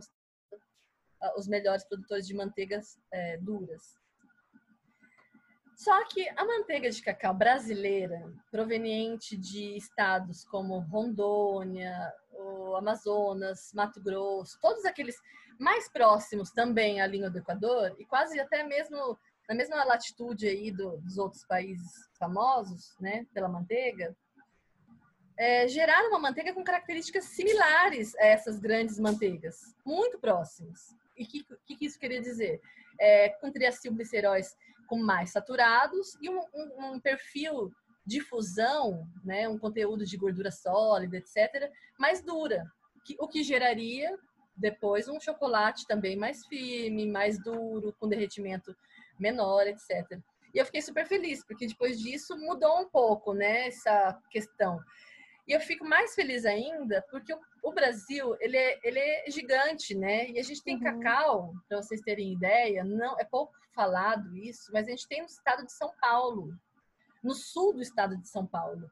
[1.38, 3.96] os melhores produtores de manteigas é, duras.
[5.80, 14.04] Só que a manteiga de cacau brasileira, proveniente de estados como Rondônia, o Amazonas, Mato
[14.04, 15.16] Grosso, todos aqueles
[15.58, 20.70] mais próximos também à linha do Equador e quase até mesmo na mesma latitude aí
[20.70, 24.14] do, dos outros países famosos, né, pela manteiga,
[25.38, 30.94] é, geraram uma manteiga com características similares a essas grandes manteigas, muito próximas.
[31.18, 32.60] E o que, que, que, isso queria dizer?
[33.00, 34.58] É, com triacilgliceróis
[34.90, 37.72] com mais saturados e um, um, um perfil
[38.06, 42.66] de fusão, né, um conteúdo de gordura sólida, etc., mais dura,
[43.06, 44.18] que, o que geraria
[44.58, 48.76] depois um chocolate também mais firme, mais duro, com derretimento
[49.18, 50.20] menor, etc.
[50.54, 54.80] E eu fiquei super feliz, porque depois disso mudou um pouco, né, essa questão.
[55.50, 59.96] E eu fico mais feliz ainda porque o, o Brasil, ele é, ele é gigante,
[59.96, 60.30] né?
[60.30, 60.84] E a gente tem uhum.
[61.02, 65.26] cacau, para vocês terem ideia, não é pouco falado isso, mas a gente tem no
[65.26, 66.56] estado de São Paulo,
[67.24, 68.92] no sul do estado de São Paulo.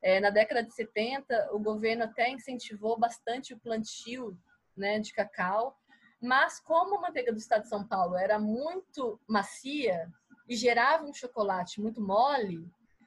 [0.00, 4.38] É, na década de 70, o governo até incentivou bastante o plantio
[4.76, 5.76] né, de cacau,
[6.22, 10.08] mas como a manteiga do estado de São Paulo era muito macia
[10.48, 12.64] e gerava um chocolate muito mole,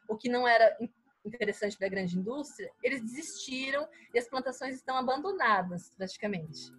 [0.09, 0.75] o que não era
[1.25, 6.71] interessante para a grande indústria, eles desistiram e as plantações estão abandonadas praticamente.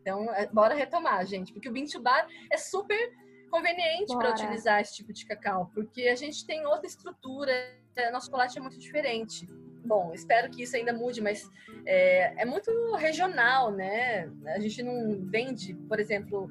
[0.00, 3.12] Então, é, bora retomar, gente, porque o Bintubar é super
[3.50, 7.52] conveniente para utilizar esse tipo de cacau, porque a gente tem outra estrutura,
[7.96, 9.46] é, nosso chocolate é muito diferente.
[9.84, 11.48] Bom, espero que isso ainda mude, mas
[11.86, 14.30] é, é muito regional, né?
[14.46, 16.48] A gente não vende, por exemplo,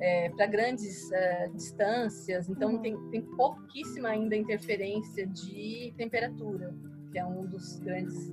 [0.00, 2.82] é, para grandes é, distâncias, então uhum.
[2.82, 6.74] tem, tem pouquíssima ainda interferência de temperatura,
[7.10, 8.32] que é um dos grandes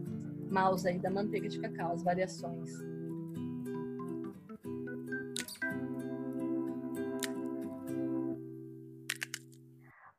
[0.49, 2.71] maus aí da manteiga de cacau, as variações.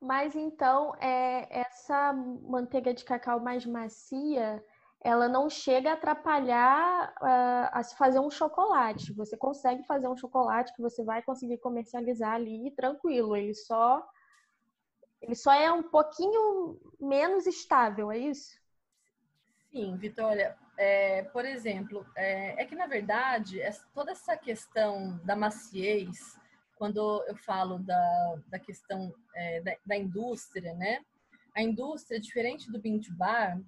[0.01, 4.63] Mas então, é, essa manteiga de cacau mais macia,
[5.07, 9.13] ela não chega a atrapalhar uh, a se fazer um chocolate.
[9.13, 13.37] Você consegue fazer um chocolate que você vai conseguir comercializar ali tranquilo.
[13.37, 14.05] Ele só
[15.23, 18.61] ele só é um pouquinho menos estável, é isso?
[19.71, 20.57] Sim, Vitória.
[20.77, 23.61] É, por exemplo, é, é, que na verdade
[23.95, 26.37] toda essa questão da maciez,
[26.77, 31.01] quando eu falo da, da questão é, da, da, indústria, né?
[31.55, 33.59] A indústria, diferente do bean to bar,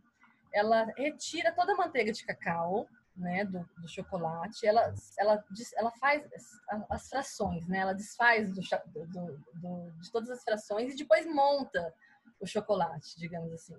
[0.52, 5.44] ela retira toda a manteiga de cacau, né, do, do chocolate, ela, ela,
[5.76, 8.61] ela faz as, as frações, né, ela desfaz do,
[9.06, 11.92] do, do, de todas as frações e depois monta
[12.40, 13.76] o chocolate, digamos assim.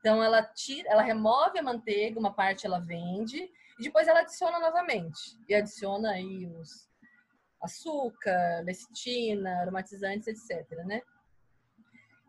[0.00, 3.38] Então ela tira, ela remove a manteiga, uma parte ela vende
[3.78, 6.90] e depois ela adiciona novamente e adiciona aí os
[7.62, 11.02] açúcar, lecitina, aromatizantes, etc, né?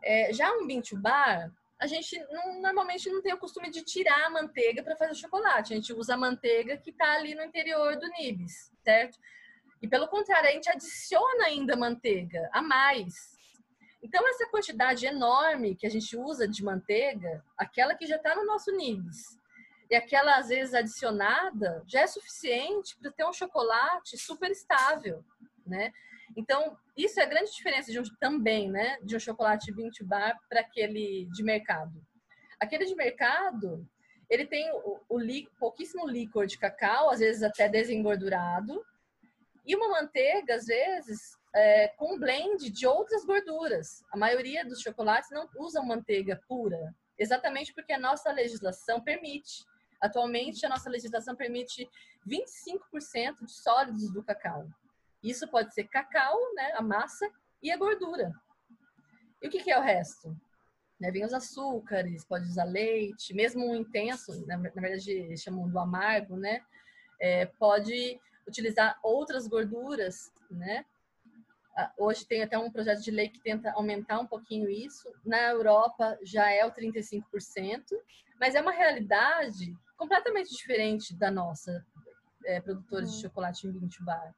[0.03, 1.49] É, já um bean to bar,
[1.81, 5.15] a gente não, normalmente não tem o costume de tirar a manteiga para fazer o
[5.15, 5.73] chocolate.
[5.73, 9.17] A gente usa a manteiga que está ali no interior do nibs, certo?
[9.81, 13.35] E pelo contrário, a gente adiciona ainda manteiga a mais.
[14.03, 18.45] Então, essa quantidade enorme que a gente usa de manteiga, aquela que já está no
[18.45, 19.39] nosso nibs,
[19.89, 25.25] e aquela às vezes adicionada, já é suficiente para ter um chocolate super estável,
[25.65, 25.91] né?
[26.35, 30.37] Então, isso é a grande diferença de um, também, né, de um chocolate 20 bar
[30.49, 32.01] para aquele de mercado.
[32.59, 33.87] Aquele de mercado,
[34.29, 35.19] ele tem o, o
[35.59, 38.83] pouquíssimo líquor de cacau, às vezes até desengordurado,
[39.65, 44.03] e uma manteiga, às vezes, é, com um blend de outras gorduras.
[44.11, 49.65] A maioria dos chocolates não usam manteiga pura, exatamente porque a nossa legislação permite.
[49.99, 51.87] Atualmente, a nossa legislação permite
[52.27, 54.67] 25% de sólidos do cacau.
[55.23, 57.29] Isso pode ser cacau, né, a massa,
[57.61, 58.31] e a gordura.
[59.41, 60.35] E o que, que é o resto?
[60.99, 65.79] Né, vem os açúcares, pode usar leite, mesmo um intenso, na, na verdade chamam do
[65.79, 66.61] amargo, né?
[67.19, 70.85] É, pode utilizar outras gorduras, né?
[71.75, 75.11] Ah, hoje tem até um projeto de lei que tenta aumentar um pouquinho isso.
[75.25, 77.23] Na Europa já é o 35%,
[78.39, 81.85] mas é uma realidade completamente diferente da nossa,
[82.45, 83.21] é, produtores de uhum.
[83.21, 84.35] chocolate em 20 bar.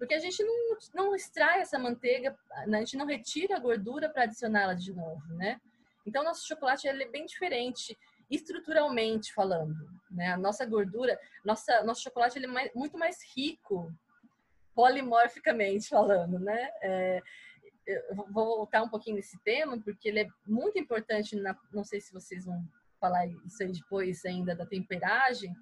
[0.00, 4.22] Porque a gente não, não extrai essa manteiga, a gente não retira a gordura para
[4.22, 5.60] adicioná-la de novo, né?
[6.06, 7.96] Então, nosso chocolate ele é bem diferente
[8.30, 9.76] estruturalmente falando,
[10.10, 10.32] né?
[10.32, 13.92] A nossa gordura, nossa, nosso chocolate ele é mais, muito mais rico
[14.74, 16.70] polimorficamente falando, né?
[16.80, 17.22] É,
[17.86, 21.36] eu vou voltar um pouquinho nesse tema porque ele é muito importante.
[21.36, 22.64] Na, não sei se vocês vão
[22.98, 25.54] falar isso aí depois ainda da temperagem,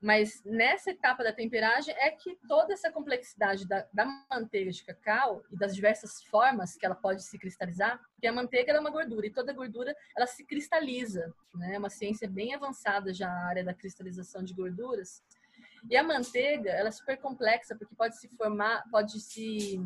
[0.00, 5.42] mas nessa etapa da temperagem é que toda essa complexidade da, da, manteiga de cacau
[5.50, 9.26] e das diversas formas que ela pode se cristalizar, porque a manteiga é uma gordura
[9.26, 11.74] e toda gordura ela se cristaliza, né?
[11.74, 15.22] É uma ciência bem avançada já na área da cristalização de gorduras.
[15.88, 19.80] E a manteiga, ela é super complexa porque pode se formar, pode se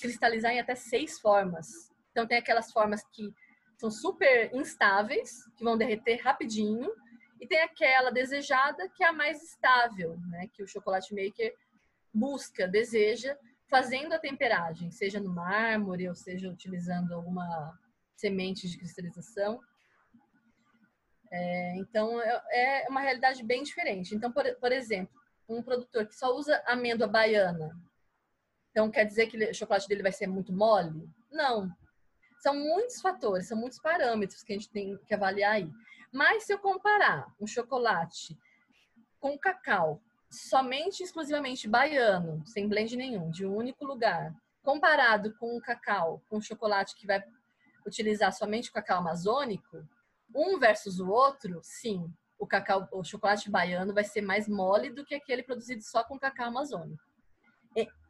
[0.00, 1.90] cristalizar em até seis formas.
[2.10, 3.32] Então tem aquelas formas que
[3.78, 6.92] são super instáveis, que vão derreter rapidinho,
[7.40, 10.46] e tem aquela desejada que é a mais estável, né?
[10.52, 11.54] Que o chocolate maker
[12.12, 13.36] busca, deseja,
[13.68, 17.78] fazendo a temperagem, seja no mármore ou seja utilizando alguma
[18.14, 19.60] semente de cristalização.
[21.32, 24.14] É, então é, é uma realidade bem diferente.
[24.14, 27.70] Então, por, por exemplo, um produtor que só usa amêndoa baiana,
[28.70, 31.08] então quer dizer que o chocolate dele vai ser muito mole?
[31.30, 31.70] Não.
[32.40, 35.70] São muitos fatores, são muitos parâmetros que a gente tem que avaliar aí.
[36.12, 38.36] Mas se eu comparar um chocolate
[39.18, 45.60] com cacau somente exclusivamente baiano, sem blend nenhum, de um único lugar, comparado com um
[45.60, 47.22] cacau, com um chocolate que vai
[47.86, 49.86] utilizar somente cacau amazônico,
[50.34, 55.04] um versus o outro, sim, o cacau, o chocolate baiano vai ser mais mole do
[55.04, 57.02] que aquele produzido só com cacau amazônico.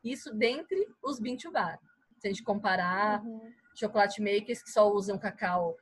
[0.02, 1.78] Isso dentre os Bintubar.
[2.18, 3.52] Se a gente comparar uhum.
[3.74, 5.76] chocolate makers que só usam cacau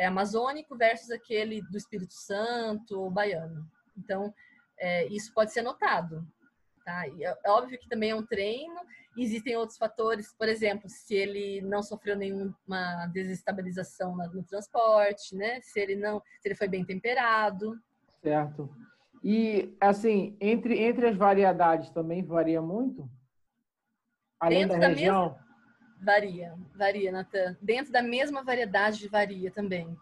[0.00, 3.70] é, amazônico versus aquele do Espírito Santo ou baiano.
[3.98, 4.32] Então,
[4.78, 6.26] é, isso pode ser notado.
[6.82, 7.06] Tá?
[7.06, 8.80] E é, é óbvio que também é um treino,
[9.14, 15.60] existem outros fatores, por exemplo, se ele não sofreu nenhuma desestabilização no transporte, né?
[15.60, 17.78] Se ele não, se ele foi bem temperado.
[18.22, 18.74] Certo.
[19.22, 23.06] E assim, entre entre as variedades também varia muito?
[24.40, 25.28] Além Dentro da, da região?
[25.32, 25.49] Mesma
[26.02, 27.56] Varia, varia, Natan.
[27.60, 29.96] Dentro da mesma variedade varia também.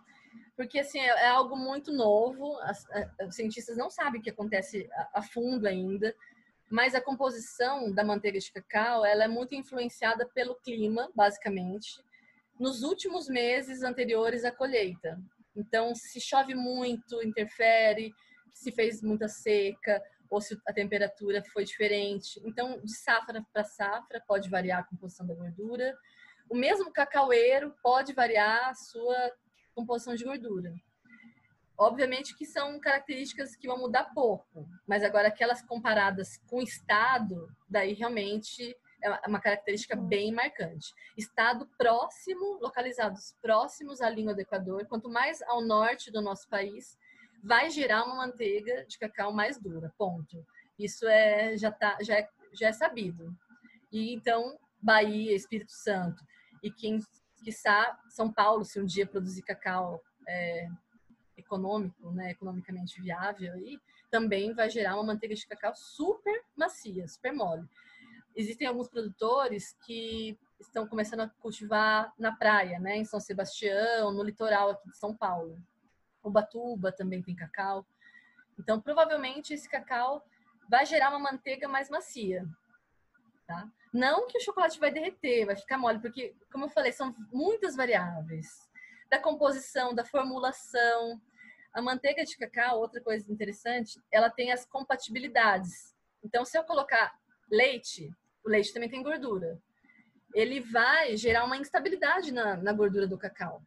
[0.57, 2.59] Porque, assim, é, é algo muito novo,
[3.27, 6.15] os cientistas não sabem o que acontece a, a fundo ainda,
[6.71, 12.03] mas a composição da manteiga de cacau, ela é muito influenciada pelo clima, basicamente,
[12.59, 15.19] nos últimos meses anteriores à colheita.
[15.57, 18.13] Então, se chove muito, interfere,
[18.53, 22.41] se fez muita seca, ou se a temperatura foi diferente.
[22.45, 25.97] Então, de safra para safra, pode variar a composição da gordura.
[26.49, 29.33] O mesmo cacaueiro pode variar a sua
[29.75, 30.73] composição de gordura.
[31.77, 37.49] Obviamente que são características que vão mudar pouco, mas agora aquelas comparadas com o estado,
[37.69, 40.93] daí realmente é uma característica bem marcante.
[41.17, 46.99] Estado próximo, localizados próximos à língua do Equador, quanto mais ao norte do nosso país,
[47.43, 50.45] vai gerar uma manteiga de cacau mais dura, ponto.
[50.79, 53.35] Isso é já tá já é, já é sabido.
[53.93, 56.25] E então Bahia, Espírito Santo
[56.63, 57.01] e quem
[57.43, 60.69] quiçá São Paulo, se um dia produzir cacau é,
[61.37, 63.79] econômico, né, economicamente viável aí,
[64.11, 67.67] também vai gerar uma manteiga de cacau super macia, super mole.
[68.35, 74.23] Existem alguns produtores que estão começando a cultivar na praia, né, em São Sebastião, no
[74.23, 75.59] litoral aqui de São Paulo.
[76.29, 77.87] Ubatuba também tem cacau.
[78.59, 80.25] Então, provavelmente esse cacau
[80.69, 82.47] vai gerar uma manteiga mais macia,
[83.47, 83.69] tá?
[83.93, 87.75] Não que o chocolate vai derreter, vai ficar mole, porque, como eu falei, são muitas
[87.75, 88.69] variáveis
[89.11, 91.21] da composição, da formulação.
[91.73, 95.97] A manteiga de cacau, outra coisa interessante, ela tem as compatibilidades.
[96.23, 97.19] Então, se eu colocar
[97.51, 98.13] leite,
[98.45, 99.59] o leite também tem gordura.
[100.35, 103.63] Ele vai gerar uma instabilidade na, na gordura do cacau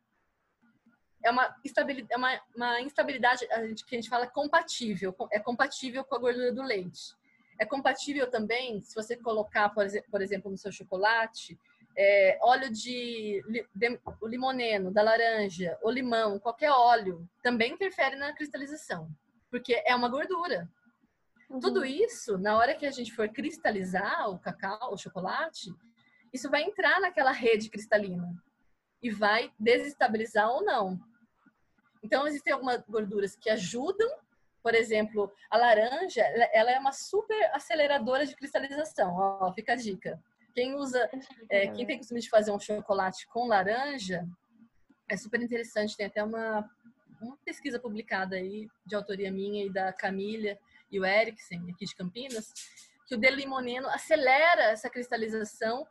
[1.24, 5.40] é uma, estabilidade, é uma, uma instabilidade a gente, que a gente fala compatível, é
[5.40, 7.16] compatível com a gordura do leite.
[7.60, 11.60] É compatível também, se você colocar, por, por exemplo, no seu chocolate,
[11.96, 13.44] é, óleo de,
[13.76, 19.10] de o limoneno, da laranja, ou limão, qualquer óleo, também interfere na cristalização,
[19.50, 20.70] porque é uma gordura.
[21.50, 21.60] Uhum.
[21.60, 25.74] Tudo isso, na hora que a gente for cristalizar o cacau, o chocolate,
[26.34, 28.34] isso vai entrar naquela rede cristalina
[29.04, 31.00] e vai desestabilizar ou não.
[32.12, 34.10] Então, existem algumas gorduras que ajudam,
[34.62, 39.16] por exemplo, a laranja, ela é uma super aceleradora de cristalização.
[39.16, 40.22] Ó, fica a dica.
[40.54, 41.10] Quem usa,
[41.50, 44.28] é, quem tem costume de fazer um chocolate com laranja,
[45.08, 45.96] é super interessante.
[45.96, 46.70] Tem até uma,
[47.22, 50.58] uma pesquisa publicada aí, de autoria minha e da Camila
[50.92, 52.54] e o Eriksen, aqui de Campinas,
[53.08, 55.88] que o delimoneno acelera essa cristalização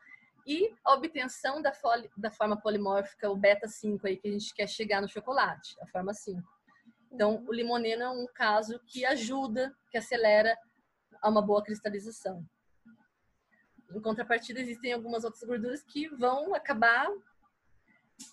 [0.47, 1.72] e a obtenção da,
[2.16, 5.86] da forma polimórfica, o beta 5 aí que a gente quer chegar no chocolate, a
[5.86, 6.41] forma 5.
[7.12, 10.57] Então, o limoneno é um caso que ajuda, que acelera
[11.20, 12.45] a uma boa cristalização.
[13.93, 17.09] Em contrapartida, existem algumas outras gorduras que vão acabar.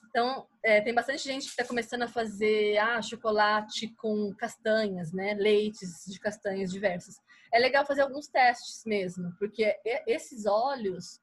[0.09, 5.33] Então, é, tem bastante gente que está começando a fazer ah, chocolate com castanhas, né?
[5.33, 7.15] Leites de castanhas diversas.
[7.51, 11.19] É legal fazer alguns testes mesmo, porque esses óleos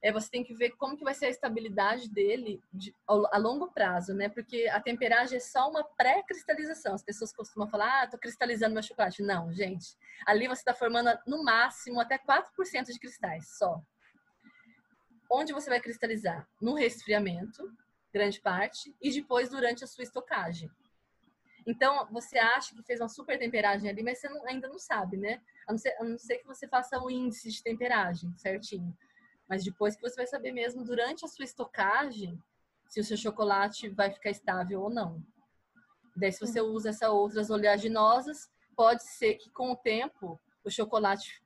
[0.00, 3.72] é, você tem que ver como que vai ser a estabilidade dele de, a, longo
[3.72, 4.28] prazo, né?
[4.28, 6.94] Porque a temperagem é só uma pré-cristalização.
[6.94, 9.22] As pessoas costumam falar, ah, tô cristalizando meu chocolate.
[9.22, 9.96] Não, gente.
[10.24, 13.82] Ali você está formando no máximo até 4% de cristais só.
[15.30, 16.48] Onde você vai cristalizar?
[16.60, 17.70] No resfriamento,
[18.12, 20.70] grande parte, e depois durante a sua estocagem.
[21.66, 25.18] Então, você acha que fez uma super temperagem ali, mas você não, ainda não sabe,
[25.18, 25.42] né?
[25.66, 28.96] A não, ser, a não ser que você faça o índice de temperagem certinho.
[29.48, 32.38] Mas depois que você vai saber mesmo, durante a sua estocagem,
[32.88, 35.22] se o seu chocolate vai ficar estável ou não.
[36.16, 41.42] Daí, se você usa essas outras oleaginosas, pode ser que com o tempo o chocolate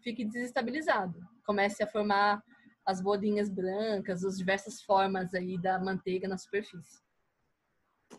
[0.00, 1.20] fique desestabilizado.
[1.44, 2.42] Comece a formar
[2.84, 7.04] as bolinhas brancas, as diversas formas aí da manteiga na superfície.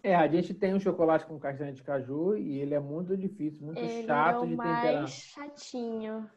[0.03, 3.65] É, a gente tem um chocolate com castanha de caju e ele é muito difícil,
[3.65, 5.01] muito ele chato é de temperar.
[5.01, 6.30] mais chatinho.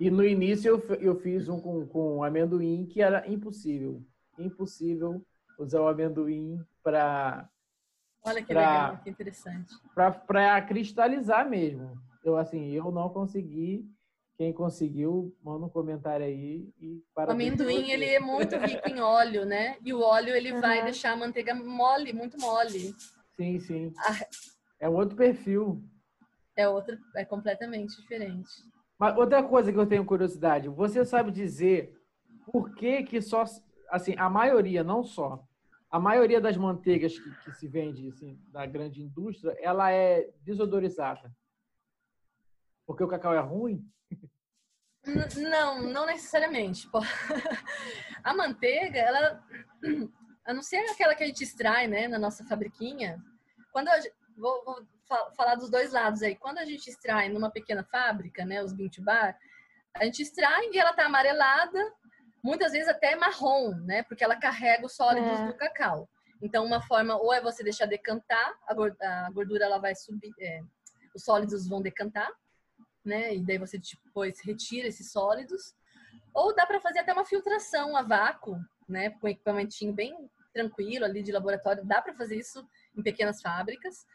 [0.00, 4.02] E no início eu, eu fiz um com, com amendoim que era impossível.
[4.38, 5.24] Impossível
[5.58, 7.48] usar o amendoim para.
[8.24, 9.74] Olha que pra, legal, que interessante.
[9.94, 12.00] Para cristalizar mesmo.
[12.22, 13.88] Eu, assim, eu não consegui.
[14.36, 16.72] Quem conseguiu, manda um comentário aí.
[16.80, 19.76] E o amendoim, ele é muito rico em óleo, né?
[19.84, 20.60] E o óleo, ele uhum.
[20.60, 22.94] vai deixar a manteiga mole, muito mole.
[23.36, 23.92] Sim, sim.
[23.98, 24.26] Ah.
[24.78, 25.82] É outro perfil.
[26.54, 28.48] É outro, é completamente diferente.
[28.98, 31.96] Mas outra coisa que eu tenho curiosidade, você sabe dizer
[32.50, 33.44] por que que só,
[33.90, 35.46] assim, a maioria, não só,
[35.90, 41.32] a maioria das manteigas que, que se vende assim, da grande indústria, ela é desodorizada?
[42.86, 43.86] Porque o cacau é ruim?
[45.36, 46.88] Não, não necessariamente.
[48.24, 49.42] A manteiga, ela,
[50.44, 53.22] a não ser aquela que a gente extrai, né, na nossa fabriquinha,
[53.70, 54.86] quando eu, vou, vou
[55.36, 56.36] falar dos dois lados aí.
[56.36, 59.36] Quando a gente extrai numa pequena fábrica, né, os bean bar,
[59.96, 61.92] a gente extrai e ela tá amarelada,
[62.42, 65.46] muitas vezes até marrom, né, porque ela carrega os sólidos é.
[65.46, 66.08] do cacau.
[66.40, 70.60] Então, uma forma ou é você deixar decantar, a gordura ela vai subir, é,
[71.14, 72.30] os sólidos vão decantar,
[73.04, 75.74] né, e daí você depois retira esses sólidos.
[76.32, 78.56] Ou dá para fazer até uma filtração a vácuo,
[78.88, 84.06] né, com equipamentinho bem tranquilo ali de laboratório, dá para fazer isso em pequenas fábricas.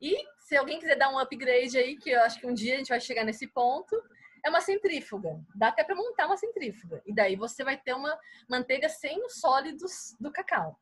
[0.00, 2.78] E se alguém quiser dar um upgrade aí, que eu acho que um dia a
[2.78, 4.00] gente vai chegar nesse ponto,
[4.44, 5.40] é uma centrífuga.
[5.54, 7.02] Dá até para montar uma centrífuga.
[7.06, 8.16] E daí você vai ter uma
[8.48, 10.78] manteiga sem os sólidos do cacau.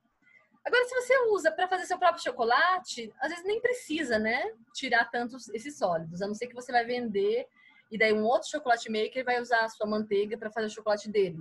[0.64, 4.50] Agora, se você usa para fazer seu próprio chocolate, às vezes nem precisa, né?
[4.72, 6.22] Tirar tantos esses sólidos.
[6.22, 7.46] A não ser que você vai vender
[7.90, 11.10] e daí um outro chocolate maker vai usar a sua manteiga para fazer o chocolate
[11.10, 11.38] dele.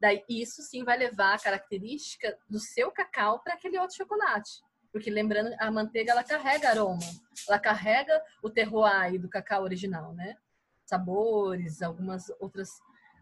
[0.00, 4.62] Daí isso sim vai levar a característica do seu cacau para aquele outro chocolate.
[4.94, 7.02] Porque lembrando, a manteiga ela carrega aroma,
[7.48, 10.36] ela carrega o terroir do cacau original, né?
[10.86, 12.70] Sabores, algumas outras,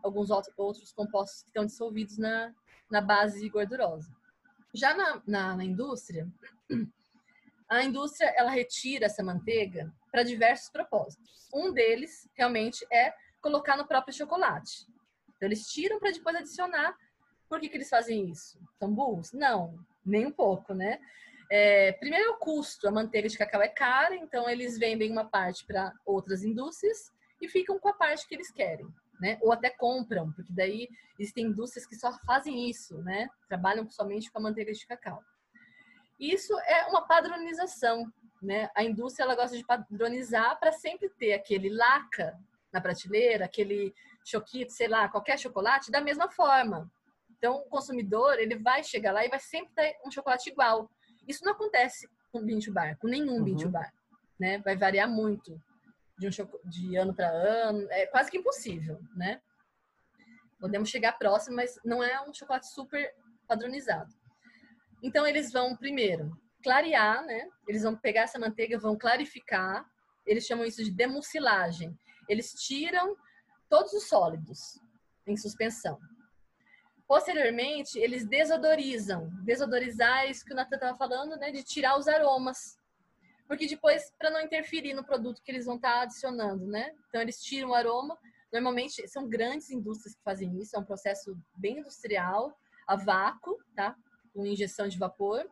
[0.02, 2.54] alguns outros compostos que estão dissolvidos na,
[2.90, 4.14] na base gordurosa.
[4.74, 6.28] Já na, na, na indústria,
[7.66, 11.48] a indústria ela retira essa manteiga para diversos propósitos.
[11.54, 14.86] Um deles realmente é colocar no próprio chocolate.
[15.34, 16.94] Então eles tiram para depois adicionar.
[17.48, 18.60] Por que, que eles fazem isso?
[18.78, 19.32] São burros?
[19.32, 21.00] Não, nem um pouco, né?
[21.54, 25.26] É, primeiro é o custo, a manteiga de cacau é cara, então eles vendem uma
[25.26, 28.86] parte para outras indústrias e ficam com a parte que eles querem,
[29.20, 29.36] né?
[29.42, 30.88] Ou até compram, porque daí
[31.18, 33.28] existem indústrias que só fazem isso, né?
[33.50, 35.22] Trabalham somente com a manteiga de cacau.
[36.18, 38.70] Isso é uma padronização, né?
[38.74, 42.34] A indústria ela gosta de padronizar para sempre ter aquele laca
[42.72, 43.92] na prateleira, aquele
[44.24, 46.90] choquito, sei lá, qualquer chocolate da mesma forma.
[47.36, 50.88] Então, o consumidor ele vai chegar lá e vai sempre ter um chocolate igual.
[51.26, 53.44] Isso não acontece com bean bar, com nenhum uhum.
[53.44, 53.92] bean bar,
[54.38, 54.58] né?
[54.58, 55.60] Vai variar muito
[56.18, 56.30] de, um
[56.64, 59.40] de ano para ano, é quase que impossível, né?
[60.60, 63.14] Podemos chegar próximo, mas não é um chocolate super
[63.48, 64.14] padronizado.
[65.02, 66.30] Então eles vão primeiro
[66.62, 67.48] clarear, né?
[67.68, 69.84] Eles vão pegar essa manteiga, vão clarificar.
[70.24, 71.98] Eles chamam isso de demucilagem.
[72.28, 73.16] Eles tiram
[73.68, 74.80] todos os sólidos
[75.26, 75.98] em suspensão.
[77.12, 79.28] Posteriormente, eles desodorizam.
[79.44, 81.50] Desodorizar é isso que o Natan estava falando, né?
[81.50, 82.78] De tirar os aromas.
[83.46, 86.90] Porque depois, para não interferir no produto que eles vão estar tá adicionando, né?
[87.10, 88.18] Então, eles tiram o aroma
[88.50, 93.94] Normalmente são grandes indústrias que fazem isso, é um processo bem industrial, a vácuo, tá?
[94.32, 95.46] Com injeção de vapor.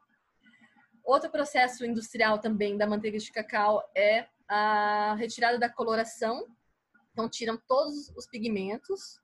[1.05, 6.47] Outro processo industrial também da manteiga de cacau é a retirada da coloração.
[7.13, 9.20] Então tiram todos os pigmentos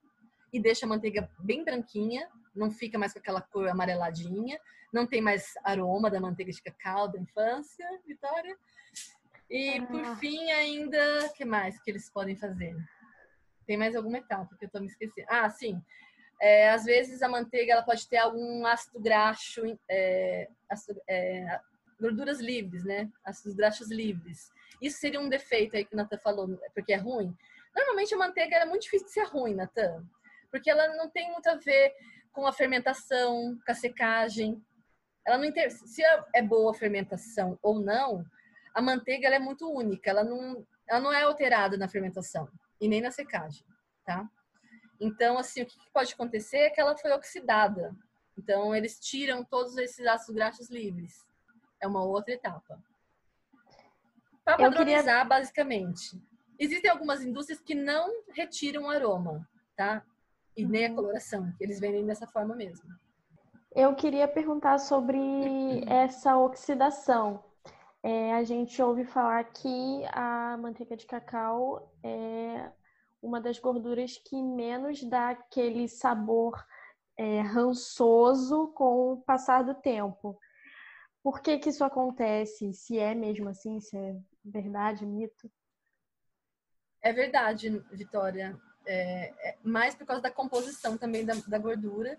[0.57, 4.59] e deixa a manteiga bem branquinha, não fica mais com aquela cor amareladinha,
[4.93, 8.57] não tem mais aroma da manteiga de cacau da infância, Vitória.
[9.51, 10.17] E por Ah.
[10.17, 12.75] fim ainda, o que mais que eles podem fazer?
[13.67, 15.27] Tem mais alguma etapa que eu tô me esquecendo.
[15.31, 15.81] Ah, sim.
[16.41, 21.61] É, às vezes a manteiga ela pode ter algum ácido graxo, é, ácido- é,
[22.01, 23.11] gorduras livres, né?
[23.25, 24.51] Ácidos graxos livres.
[24.81, 27.35] Isso seria um defeito aí que o Natan falou, porque é ruim.
[27.75, 30.05] Normalmente a manteiga é muito difícil de ser ruim, Natan,
[30.51, 31.95] porque ela não tem muito a ver
[32.33, 34.63] com a fermentação, com a secagem.
[35.27, 35.71] Ela não inter...
[35.71, 36.03] Se
[36.35, 38.25] é boa a fermentação ou não,
[38.75, 42.49] a manteiga ela é muito única, ela não, ela não é alterada na fermentação
[42.81, 43.65] e nem na secagem,
[44.05, 44.29] tá?
[45.01, 47.95] Então, assim, o que pode acontecer é que ela foi oxidada.
[48.39, 51.27] Então, eles tiram todos esses ácidos graxos livres.
[51.81, 52.79] É uma outra etapa.
[54.45, 56.23] Para Eu queria- padronizar, basicamente.
[56.59, 60.05] Existem algumas indústrias que não retiram aroma, tá?
[60.57, 62.85] E nem a coloração, que eles vendem dessa forma mesmo.
[63.75, 65.19] Eu queria perguntar sobre
[65.87, 67.45] essa oxidação.
[68.03, 72.71] É, a gente ouve falar que a manteiga de cacau é
[73.21, 76.65] uma das gorduras que menos dá aquele sabor
[77.19, 80.39] é, rançoso com o passar do tempo.
[81.23, 82.73] Por que que isso acontece?
[82.73, 85.51] Se é mesmo assim, se é verdade, mito?
[87.03, 88.57] É verdade, Vitória.
[88.87, 92.19] É, é mais por causa da composição também da, da gordura.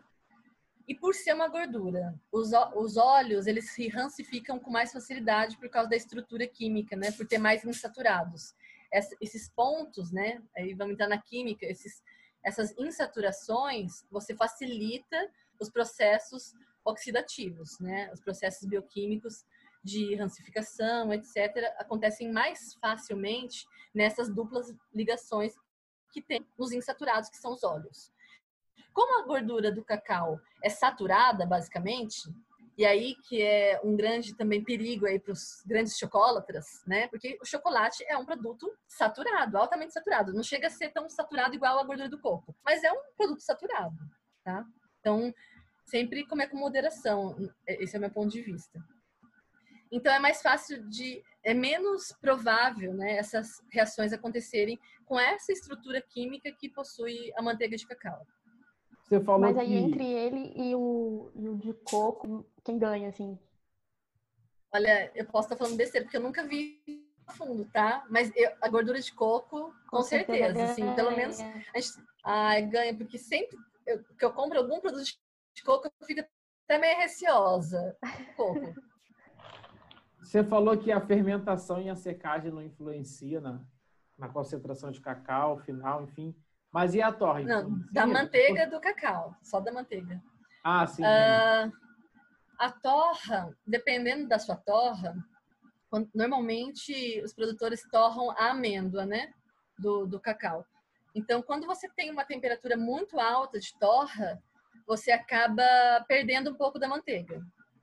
[0.88, 5.70] E por ser uma gordura, os, os óleos, eles se rancificam com mais facilidade por
[5.70, 7.11] causa da estrutura química, né?
[7.11, 8.55] Por ter mais insaturados.
[8.89, 10.41] Essa- esses pontos, né?
[10.55, 12.01] Aí vamos entrar na química, esses,
[12.41, 16.53] essas insaturações, você facilita os processos
[16.86, 18.09] oxidativos, né?
[18.13, 19.45] Os processos bioquímicos
[19.84, 25.53] de rancificação, etc., acontecem mais facilmente nessas duplas ligações
[26.18, 28.11] que tem nos insaturados, que são os óleos.
[28.91, 32.24] Como a gordura do cacau é saturada, basicamente,
[32.76, 37.07] e aí que é um grande também perigo aí para os grandes chocolatras, né?
[37.07, 40.34] Porque o chocolate é um produto saturado, altamente saturado.
[40.34, 43.41] Não chega a ser tão saturado igual a gordura do coco, mas é um produto
[43.41, 43.95] saturado,
[44.43, 44.65] tá?
[44.99, 45.32] Então,
[45.86, 47.36] sempre comer com moderação.
[47.68, 48.80] Esse é o meu ponto de vista.
[49.91, 56.01] Então é mais fácil de, é menos provável, né, essas reações acontecerem com essa estrutura
[56.01, 58.27] química que possui a manteiga de cacau.
[59.05, 63.07] Você falou Mas aí que entre ele e o, e o de coco, quem ganha,
[63.07, 63.39] assim?
[64.73, 66.83] Olha, eu posso estar falando besteira porque eu nunca vi
[67.25, 68.05] a fundo, tá?
[68.09, 71.93] Mas eu- a gordura de coco, com, certeza, assim, pelo menos a gente,
[72.25, 76.19] ai, ganha porque sempre eu- que eu compro algum produto de coco eu fico
[76.65, 77.97] até meio receosa.
[78.01, 78.75] com Coco.
[80.28, 83.61] você falou que a fermentação e a secagem não influencia na,
[84.17, 86.36] na concentração de cacau final, enfim.
[86.69, 87.45] Mas e a torre?
[87.45, 90.21] Não, da manteiga do cacau, só da manteiga.
[90.61, 91.01] Ah, sim.
[91.05, 91.71] Ah,
[92.59, 95.15] a torra, dependendo da sua torra,
[96.13, 99.34] normalmente os produtores torram a amêndoa, né?
[99.80, 100.65] Do, do cacau.
[101.15, 104.43] Então, quando você tem uma temperatura muito alta de torra,
[104.86, 105.63] você acaba
[106.05, 107.41] perdendo um pouco da manteiga,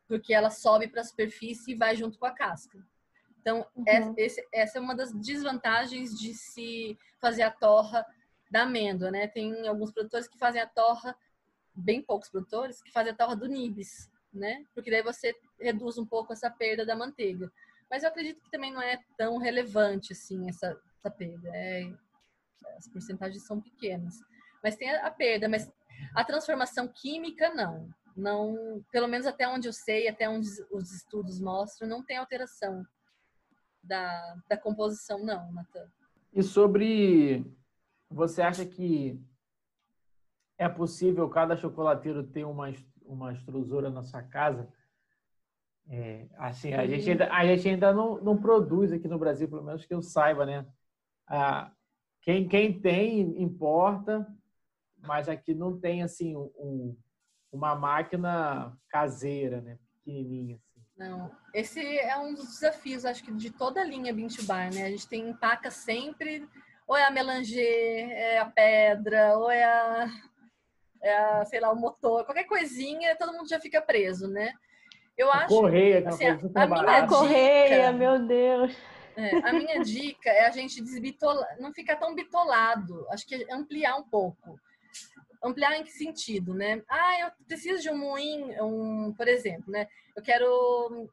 [0.08, 2.78] porque ela sobe para a superfície e vai junto com a casca.
[3.40, 4.14] Então, é- Uhum.
[4.16, 8.04] esse- essa é uma das desvantagens de se fazer a torra
[8.50, 9.26] da amêndoa, né?
[9.26, 11.16] Tem alguns produtores que fazem a torra
[11.74, 14.64] bem poucos produtores que fazem a torra do nibs, né?
[14.74, 17.50] Porque daí você reduz um pouco essa perda da manteiga.
[17.90, 21.50] Mas eu acredito que também não é tão relevante assim essa, essa perda.
[21.54, 21.92] É,
[22.78, 24.14] as porcentagens são pequenas.
[24.62, 25.70] Mas tem a, a perda, mas
[26.14, 27.88] a transformação química não.
[28.16, 32.86] Não, pelo menos até onde eu sei, até onde os estudos mostram, não tem alteração
[33.82, 35.88] da, da composição, não, Natan.
[36.32, 37.44] E sobre.
[38.10, 39.20] Você acha que
[40.56, 42.72] é possível cada chocolateiro ter uma,
[43.04, 44.68] uma extrusora na sua casa?
[45.88, 49.64] É, assim, a gente ainda, a gente ainda não, não produz aqui no Brasil, pelo
[49.64, 50.66] menos que eu saiba, né?
[51.26, 51.72] Ah,
[52.22, 54.26] quem, quem tem, importa,
[54.98, 56.96] mas aqui não tem, assim, um,
[57.54, 59.78] uma máquina caseira, né?
[60.04, 60.84] Pequenininha, assim.
[60.96, 64.72] Não, esse é um dos desafios, acho que de toda a linha Bean to Bar,
[64.74, 64.84] né?
[64.84, 66.46] A gente tem empaca sempre,
[66.86, 70.06] ou é a melanger, é a pedra, ou é a,
[71.02, 74.52] é a, sei lá, o motor, qualquer coisinha, todo mundo já fica preso, né?
[75.16, 77.06] Eu acho, Correia, que é assim, coisa super a minha A barata.
[77.06, 78.76] dica- correia, meu Deus.
[79.16, 83.06] É, a minha dica é a gente desbitolar, não ficar tão bitolado.
[83.10, 84.58] Acho que é ampliar um pouco.
[85.44, 86.82] Ampliar em que sentido, né?
[86.88, 89.86] Ah, eu preciso de um moinho, um, por exemplo, né?
[90.16, 91.08] Eu quero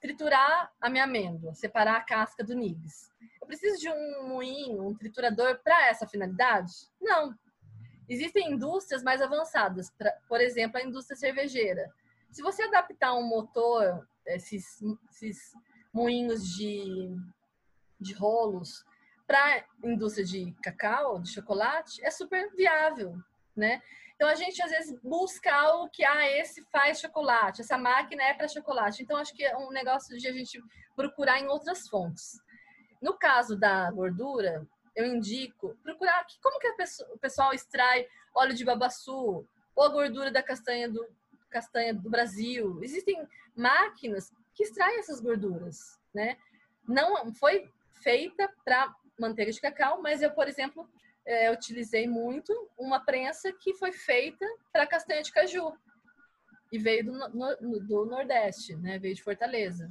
[0.00, 3.08] triturar a minha amêndoa, separar a casca do nibs.
[3.40, 6.72] Eu preciso de um moinho, um triturador para essa finalidade?
[7.00, 7.32] Não.
[8.08, 11.88] Existem indústrias mais avançadas, pra, por exemplo, a indústria cervejeira.
[12.32, 15.52] Se você adaptar um motor, esses, esses
[15.92, 17.14] moinhos de,
[18.00, 18.84] de rolos
[19.24, 23.16] para a indústria de cacau, de chocolate, é super viável,
[23.56, 23.82] né?
[24.14, 28.34] Então a gente às vezes busca algo que ah, esse faz chocolate, essa máquina é
[28.34, 29.02] para chocolate.
[29.02, 30.62] Então acho que é um negócio de a gente
[30.94, 32.40] procurar em outras fontes.
[33.00, 38.64] No caso da gordura, eu indico procurar como que pessoa, o pessoal extrai óleo de
[38.64, 41.04] babaçu ou a gordura da castanha do
[41.50, 42.78] castanha do Brasil.
[42.82, 46.38] Existem máquinas que extrai essas gorduras, né?
[46.88, 50.88] Não foi feita para manteiga de cacau, mas eu, por exemplo,
[51.24, 55.72] é, utilizei muito uma prensa que foi feita para castanha de caju
[56.72, 58.98] e veio do, no, do Nordeste, né?
[58.98, 59.90] Veio de Fortaleza.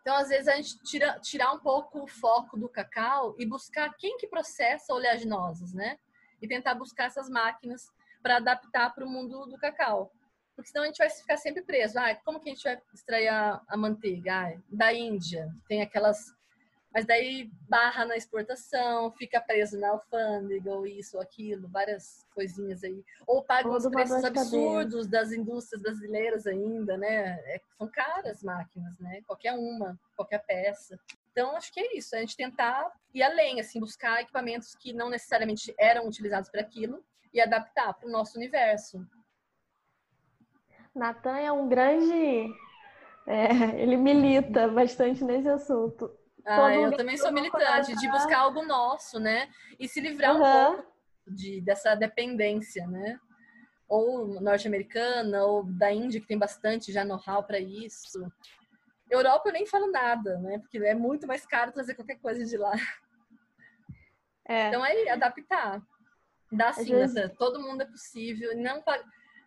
[0.00, 3.92] Então, às vezes, a gente tira tirar um pouco o foco do cacau e buscar
[3.96, 5.98] quem que processa oleaginosas, né?
[6.40, 7.90] E tentar buscar essas máquinas
[8.22, 10.12] para adaptar para o mundo do cacau.
[10.54, 11.98] Porque senão a gente vai ficar sempre preso.
[11.98, 14.34] Ah, como que a gente vai extrair a, a manteiga?
[14.34, 15.48] Ah, da Índia.
[15.66, 16.34] Tem aquelas.
[16.92, 22.82] Mas daí barra na exportação, fica preso na alfândega, ou isso, ou aquilo, várias coisinhas
[22.82, 23.04] aí.
[23.26, 27.38] Ou paga os preços absurdos das indústrias brasileiras ainda, né?
[27.44, 29.22] É, são caras máquinas, né?
[29.24, 30.98] Qualquer uma, qualquer peça.
[31.30, 35.08] Então, acho que é isso, a gente tentar ir além, assim, buscar equipamentos que não
[35.08, 39.06] necessariamente eram utilizados para aquilo e adaptar para o nosso universo.
[40.92, 42.52] Natan é um grande.
[43.26, 46.19] É, ele milita bastante nesse assunto.
[46.44, 49.48] Ah, eu também sou militante de buscar algo nosso, né?
[49.78, 50.40] E se livrar uhum.
[50.40, 50.92] um pouco
[51.26, 53.18] de, dessa dependência, né?
[53.88, 58.20] Ou norte-americana, ou da Índia, que tem bastante já know-how para isso.
[59.10, 60.58] Europa eu nem falo nada, né?
[60.58, 62.72] Porque é muito mais caro trazer qualquer coisa de lá.
[64.46, 64.68] É.
[64.68, 65.82] Então é adaptar.
[66.50, 67.32] Dá sim, vezes...
[67.38, 68.56] todo mundo é possível.
[68.56, 68.82] Não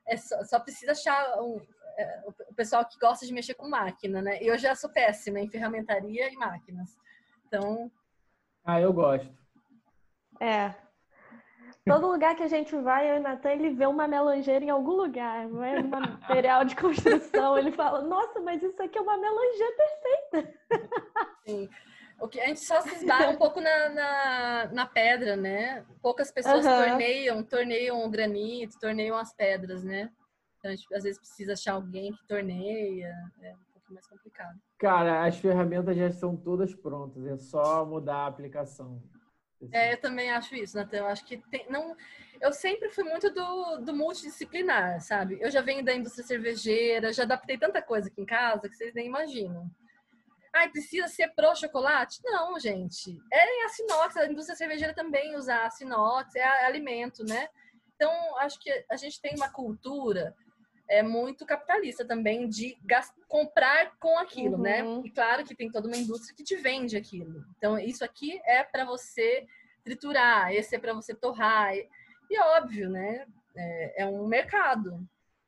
[0.07, 1.59] é só, só precisa achar um,
[2.25, 4.37] o pessoal que gosta de mexer com máquina, né?
[4.41, 6.97] Eu já sou péssima em ferramentaria e máquinas.
[7.47, 7.91] Então.
[8.65, 9.31] Ah, eu gosto.
[10.39, 10.73] É.
[11.85, 14.69] Todo lugar que a gente vai, eu e o Natan, ele vê uma melangeira em
[14.69, 15.79] algum lugar, não é?
[15.79, 17.57] Um material de construção.
[17.57, 20.59] Ele fala, nossa, mas isso aqui é uma melangeira perfeita.
[21.45, 21.69] Sim.
[22.21, 25.85] O que a gente só se esbarra um pouco na, na, na, pedra, né?
[26.01, 26.71] Poucas pessoas uhum.
[26.71, 30.09] torneiam, torneiam o granito, torneiam as pedras, né?
[30.63, 34.57] Então a gente às vezes precisa achar alguém que torneia, é um pouco mais complicado.
[34.79, 39.03] Cara, as ferramentas já estão todas prontas, é só mudar a aplicação.
[39.73, 40.99] É, eu também acho isso, Natan.
[40.99, 41.97] Eu acho que tem, não.
[42.39, 45.37] Eu sempre fui muito do, do multidisciplinar, sabe?
[45.41, 48.93] Eu já venho da indústria cervejeira, já adaptei tanta coisa aqui em casa que vocês
[48.93, 49.69] nem imaginam.
[50.53, 52.21] Ah, precisa ser pro chocolate?
[52.23, 53.19] Não, gente.
[53.31, 57.49] É a sinox, a indústria cervejeira também usa a sinox, é alimento, né?
[57.95, 60.35] Então, acho que a gente tem uma cultura
[60.93, 62.77] é muito capitalista também de
[63.27, 64.83] comprar com aquilo, né?
[64.83, 65.01] uhum.
[65.01, 65.07] né?
[65.07, 67.43] E claro que tem toda uma indústria que te vende aquilo.
[67.57, 69.45] Então, isso aqui é para você
[69.83, 71.75] triturar, esse é para você torrar.
[71.75, 71.89] E,
[72.29, 73.25] e óbvio, né?
[73.55, 75.07] É, é um mercado.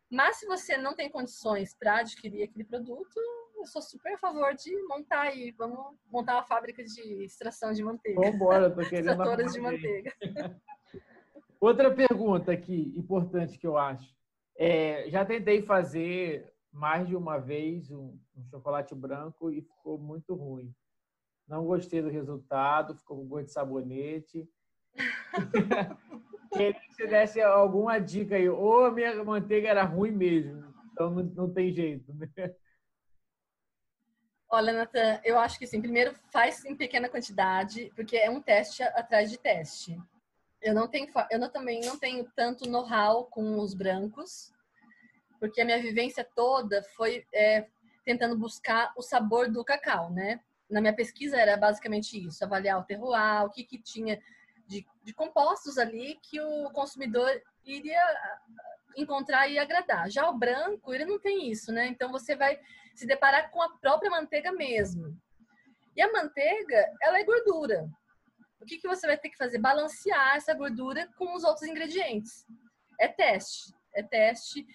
[0.09, 3.19] Mas se você não tem condições para adquirir aquele produto,
[3.55, 5.51] eu sou super a favor de montar aí.
[5.51, 8.19] Vamos montar uma fábrica de extração de manteiga.
[8.19, 9.09] Vamos embora, tô querendo.
[9.09, 10.13] Extratoras de manteiga.
[11.59, 14.14] Outra pergunta aqui, importante que eu acho.
[14.57, 20.33] É, já tentei fazer mais de uma vez um, um, chocolate branco e ficou muito
[20.33, 20.73] ruim.
[21.47, 24.49] Não gostei do resultado, ficou com gosto de sabonete.
[26.51, 28.47] Queria que você desse alguma dica aí.
[28.47, 32.13] Ou a minha manteiga era ruim mesmo, então não, não tem jeito.
[32.13, 32.29] Né?
[34.49, 35.81] Olha, Nathan, eu acho que sim.
[35.81, 39.97] Primeiro, faz em pequena quantidade, porque é um teste atrás de teste.
[40.65, 44.51] Eu não tenho, eu não, também não tenho tanto know-how com os brancos,
[45.39, 47.67] porque a minha vivência toda foi é,
[48.03, 50.39] tentando buscar o sabor do cacau, né?
[50.67, 54.19] Na minha pesquisa era basicamente isso, avaliar o terroir, o que, que tinha
[54.65, 57.29] de, de compostos ali que o consumidor
[57.63, 58.01] iria
[58.97, 60.09] encontrar e agradar.
[60.09, 61.85] Já o branco, ele não tem isso, né?
[61.85, 62.59] Então você vai
[62.95, 65.15] se deparar com a própria manteiga mesmo.
[65.95, 67.87] E a manteiga, ela é gordura.
[68.65, 69.59] O que, que você vai ter que fazer?
[69.59, 72.47] Balancear essa gordura com os outros ingredientes.
[72.99, 73.71] É teste.
[73.93, 74.65] É teste.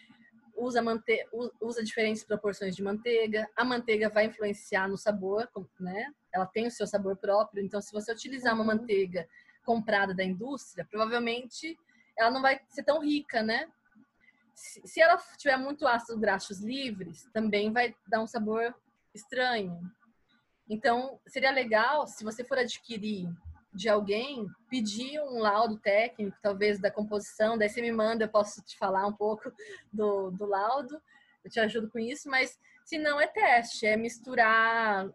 [0.54, 1.26] Usa, mante...
[1.60, 3.50] usa diferentes proporções de manteiga.
[3.56, 6.06] A manteiga vai influenciar no sabor, né?
[6.32, 7.64] ela tem o seu sabor próprio.
[7.64, 8.78] Então, se você utilizar uma Uhum.
[8.78, 9.28] manteiga
[9.64, 11.76] comprada da indústria, provavelmente
[12.16, 13.68] ela não vai ser tão rica, né?
[14.54, 18.72] Se se ela tiver muito ácidos graxos livres, também vai dar um sabor
[19.12, 19.80] estranho.
[20.68, 23.28] Então, seria legal, se você for adquirir
[23.72, 28.62] de alguém, pedir um laudo técnico, talvez da composição, daí você me manda, eu posso
[28.62, 29.52] te falar um pouco
[29.92, 31.00] do, do laudo,
[31.44, 35.08] eu te ajudo com isso, mas se não é teste, é misturar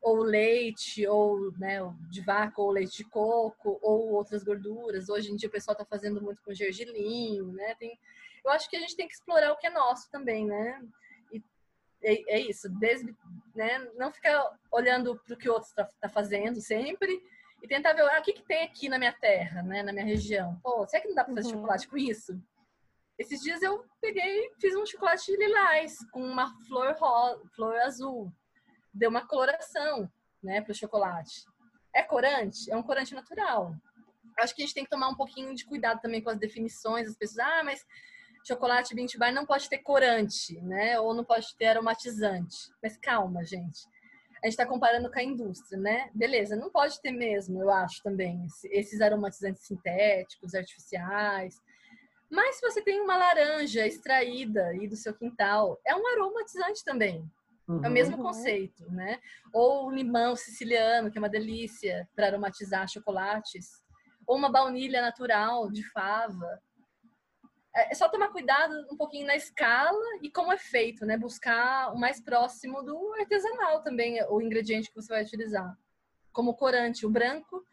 [0.00, 1.78] ou leite, ou né,
[2.10, 5.08] de vaca, ou leite de coco, ou outras gorduras.
[5.08, 7.74] Hoje em dia o pessoal está fazendo muito com gergelim, né?
[7.74, 7.98] Tem,
[8.44, 10.80] eu acho que a gente tem que explorar o que é nosso também, né?
[11.32, 11.42] E
[12.02, 12.68] é, é isso,
[13.54, 13.90] né?
[13.96, 17.20] não ficar olhando para o que o outro está tá fazendo sempre
[17.62, 19.82] e tentar ver ah, o que, que tem aqui na minha terra, né?
[19.82, 20.58] na minha região.
[20.62, 21.54] Pô, será que não dá para fazer Uhum.
[21.54, 22.40] chocolate com isso?
[23.18, 26.96] Esses dias eu peguei, fiz um chocolate lilás com uma flor,
[27.54, 28.32] flor azul.
[28.94, 30.10] Deu uma coloração,
[30.42, 31.44] né, para o chocolate.
[31.92, 32.70] É corante?
[32.70, 33.74] É um corante natural.
[34.38, 37.08] Acho que a gente tem que tomar um pouquinho de cuidado também com as definições.
[37.08, 37.84] As pessoas, ah, mas
[38.46, 40.98] chocolate Mint Bar não pode ter corante, né?
[41.00, 42.70] Ou não pode ter aromatizante.
[42.80, 43.80] Mas calma, gente.
[44.42, 46.10] A gente está comparando com a indústria, né?
[46.14, 51.60] Beleza, não pode ter mesmo, eu acho também, esse- esses aromatizantes sintéticos, artificiais.
[52.30, 57.28] Mas se você tem uma laranja extraída aí do seu quintal, é um aromatizante também.
[57.66, 57.84] Uhum.
[57.84, 58.22] É o mesmo Uhum.
[58.22, 59.18] conceito, né?
[59.52, 63.82] Ou o limão siciliano, que é uma delícia para aromatizar chocolates.
[64.26, 66.60] Ou uma baunilha natural de fava.
[67.78, 71.16] É é só tomar cuidado um pouquinho na escala e como é feito, né?
[71.16, 75.76] Buscar o mais próximo do artesanal também, o ingrediente que você vai utilizar.
[76.32, 77.64] Como corante, o branco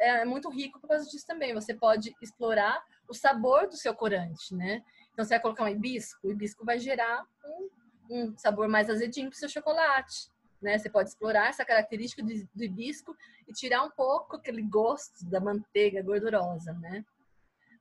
[0.00, 1.54] é muito rico por causa disso também.
[1.54, 4.82] Você pode explorar o sabor do seu corante, né?
[5.12, 7.68] Então, você vai colocar um hibisco, o hibisco vai gerar um
[8.10, 10.30] um sabor mais azedinho para o seu chocolate.
[10.60, 10.76] Né?
[10.76, 16.02] Você pode explorar essa característica do hibisco e tirar um pouco aquele gosto da manteiga
[16.02, 17.04] gordurosa, né?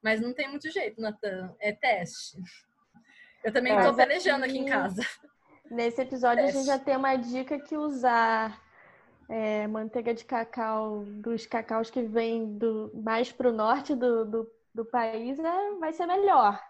[0.04, 1.56] Mas não tem muito jeito, Natan.
[1.60, 2.38] É teste.
[3.44, 5.02] Eu também Mas estou pelejando aqui em casa.
[5.70, 6.68] Nesse episódio, a gente Teste.
[6.68, 8.62] já tem uma dica que usar
[9.30, 14.52] é, manteiga de cacau dos cacaus que vêm do, mais para o norte do, do,
[14.74, 16.62] do país é, vai ser melhor.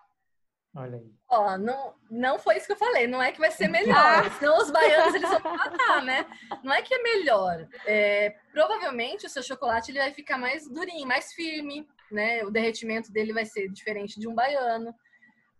[0.76, 1.12] Olha aí.
[1.30, 3.08] Ó, não, não foi isso que eu falei.
[3.08, 4.30] Não é que vai ser melhor.
[4.38, 6.26] Senão os baianos eles vão matar, né?
[6.64, 7.68] Não é que é melhor.
[7.86, 12.44] É, provavelmente o seu chocolate ele vai ficar mais durinho, mais firme, né?
[12.44, 14.94] O derretimento dele vai ser diferente de um baiano.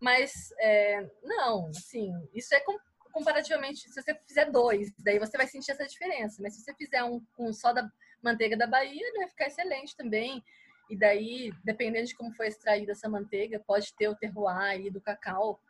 [0.00, 2.78] Mas é, não, assim, isso é com-
[3.12, 3.80] comparativamente.
[3.90, 6.40] Se você fizer dois, daí você vai sentir essa diferença.
[6.42, 7.88] Mas se você fizer um com só da
[8.22, 10.42] manteiga da Bahia, ele vai ficar excelente também.
[10.88, 15.00] E daí, dependendo de como foi extraída essa manteiga, pode ter o terroir aí do
[15.00, 15.60] cacau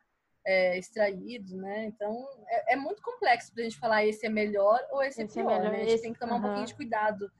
[0.47, 1.87] é, extraído, né?
[1.87, 5.43] Então, é, é muito complexo pra gente falar esse é melhor ou esse, Esse é
[5.43, 5.76] é pior, melhor, né?
[5.79, 7.31] A gente esse- tem que tomar um pouquinho de cuidado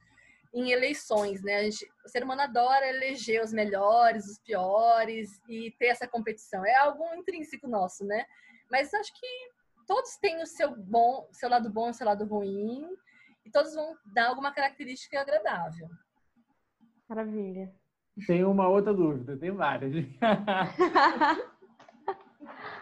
[0.59, 1.57] em eleições, né?
[1.57, 6.67] A gente, o ser humano adora eleger os melhores, os piores e ter essa competição.
[6.67, 8.25] É algo intrínseco nosso, né?
[8.71, 9.27] Mas acho que
[9.87, 12.87] todos têm o seu bom, seu lado bom, o seu lado ruim,
[13.45, 15.89] e todos vão dar alguma característica agradável.
[17.09, 17.73] Maravilha.
[18.27, 19.93] Tem uma outra dúvida, tem várias.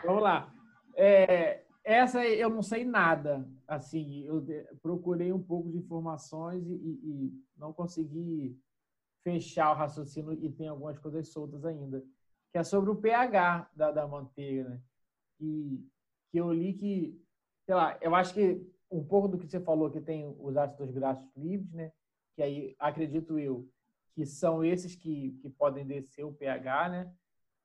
[0.02, 0.50] Vamos lá.
[0.96, 3.48] É, essa eu não sei nada.
[3.66, 4.44] Assim, eu
[4.82, 8.58] procurei um pouco de informações e, e- não consegui
[9.22, 12.04] fechar o raciocínio e tem algumas coisas soltas ainda.
[12.50, 14.80] Que é sobre o pH da, da manteiga, né?
[15.40, 15.80] E
[16.30, 17.16] que eu li que,
[17.64, 18.60] sei lá, eu acho que
[18.90, 21.92] um pouco do que você falou que tem os ácidos graxos livres, né?
[22.34, 23.68] Que aí acredito eu
[24.12, 27.14] que são esses que, que podem descer o pH, né?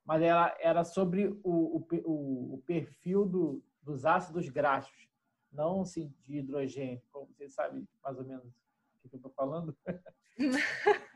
[0.06, 5.10] Mas ela era sobre o, o, o perfil do, dos ácidos graxos,
[5.52, 8.46] não assim, de hidrogênio, como você sabe mais ou menos
[9.04, 9.76] o que eu estou falando.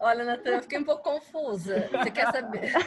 [0.00, 1.88] Olha, Natan, eu fiquei um pouco confusa.
[1.88, 2.72] Você quer saber?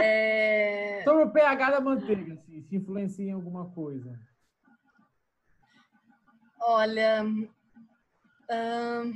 [0.00, 4.16] É, Sobre o pH da manteiga, assim, se influencia em alguma coisa.
[6.60, 7.24] Olha,
[8.48, 9.12] ahn,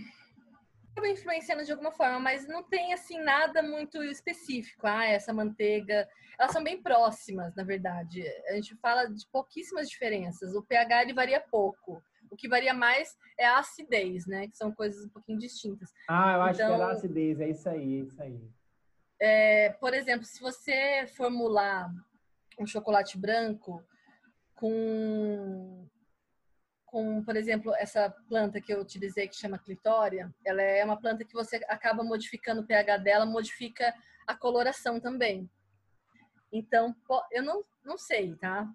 [0.93, 4.87] acaba influenciando de alguma forma, mas não tem assim nada muito específico.
[4.87, 8.23] Ah, essa manteiga, elas são bem próximas, na verdade.
[8.49, 10.55] A gente fala de pouquíssimas diferenças.
[10.55, 12.03] O pH ele varia pouco.
[12.31, 14.49] O que varia mais é a acidez, né?
[14.49, 15.91] Que são coisas um pouquinho distintas.
[16.09, 18.41] Ah, eu acho que Então- era a acidez, é isso aí, é isso aí.
[19.21, 21.91] É, por exemplo, se você formular
[22.59, 23.85] um chocolate branco
[24.55, 25.87] com,
[26.93, 31.25] com, por exemplo, essa planta que eu utilizei que chama clitória, ela é uma planta
[31.25, 33.95] que você acaba modificando o pH dela, modifica
[34.27, 35.51] a coloração também.
[36.53, 36.95] Então,
[37.31, 38.69] eu não, não sei, tá?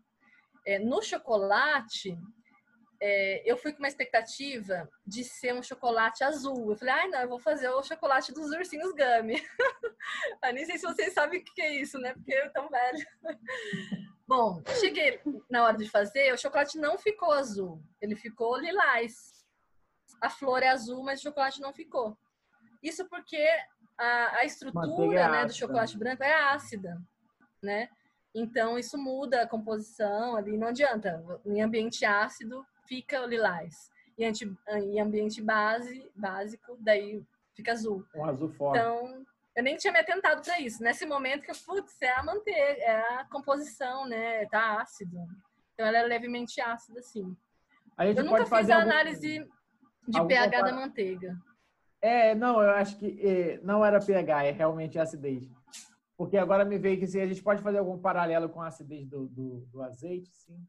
[0.66, 2.18] É, no chocolate,
[3.00, 6.72] é, eu fui com uma expectativa de ser um chocolate azul.
[6.72, 9.40] Eu falei, ai, não, eu vou fazer o chocolate dos ursinhos Gummy.
[10.44, 12.14] eu nem sei se vocês sabem o que é isso, né?
[12.16, 13.08] Porque eu tão velho.
[14.28, 19.46] Bom, cheguei na hora de fazer, o chocolate não ficou azul, ele ficou lilás.
[20.22, 22.18] A flor é azul, mas o chocolate não ficou.
[22.84, 23.42] Isso porque
[23.98, 27.02] a, a estrutura né, do chocolate branco é ácida,
[27.64, 27.90] né?
[28.36, 31.24] Então isso muda a composição ali, não adianta.
[31.46, 33.90] Em ambiente ácido fica lilás.
[34.18, 37.24] E em ambiente base, básico, daí
[37.56, 38.06] fica azul.
[38.16, 38.80] Um azul forte.
[38.80, 39.26] Então,
[39.58, 40.84] eu nem tinha me atentado para isso.
[40.84, 44.46] Nesse momento que eu, putz, é a manteiga, é a composição, né?
[44.46, 45.18] Tá ácido.
[45.74, 47.36] Então ela é levemente ácida, sim.
[47.98, 51.36] eu nunca fiz a análise algum, de pH da manteiga.
[52.00, 55.50] É, não, eu acho que é, não era pH, é realmente acidez.
[56.16, 59.08] Porque agora me veio que se a gente pode fazer algum paralelo com a acidez
[59.08, 60.64] do, do, do azeite, sim.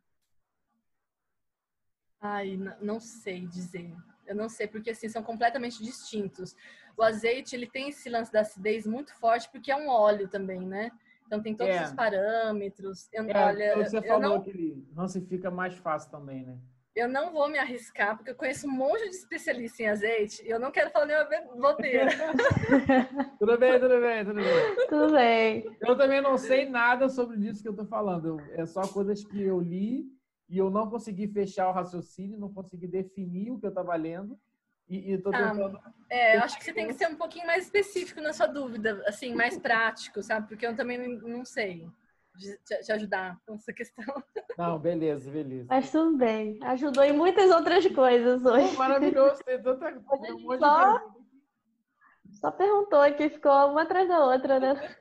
[2.23, 3.95] Ai, não sei dizer.
[4.27, 6.57] Eu não sei, porque assim, são completamente distintos.
[6.99, 10.61] O azeite, ele tem esse lance da acidez muito forte, porque é um óleo também,
[10.61, 10.91] né?
[11.25, 11.85] Então tem todos é.
[11.85, 13.09] os parâmetros.
[13.13, 14.43] Eu, é, olha, você falou não...
[14.43, 16.59] que ele não se fica mais fácil também, né?
[16.97, 20.51] Eu não vou me arriscar, porque eu conheço um monte de especialistas em azeite e
[20.51, 22.11] eu não quero falar nenhuma bobeira.
[23.39, 24.87] tudo bem, tudo bem, tudo bem.
[24.89, 25.77] Tudo bem.
[25.81, 28.41] Eu também não sei nada sobre isso que eu tô falando.
[28.55, 30.07] É só coisas que eu li
[30.49, 34.37] e eu não consegui fechar o raciocínio, não consegui definir o que eu estava lendo.
[34.89, 35.81] E, e tô ah, tentando...
[36.09, 39.03] é, eu acho que você tem que ser um pouquinho mais específico na sua dúvida,
[39.07, 40.49] assim, mais prático, sabe?
[40.49, 41.87] Porque eu também não sei
[42.83, 44.05] te ajudar com essa questão.
[44.57, 45.67] Não, beleza, beleza.
[45.69, 46.59] Mas tudo bem.
[46.63, 48.77] Ajudou em muitas outras coisas hoje.
[48.77, 50.35] maravilhoso, tem tanta coisa.
[50.35, 51.15] Um só,
[52.33, 54.97] só perguntou aqui, ficou uma atrás da outra, né?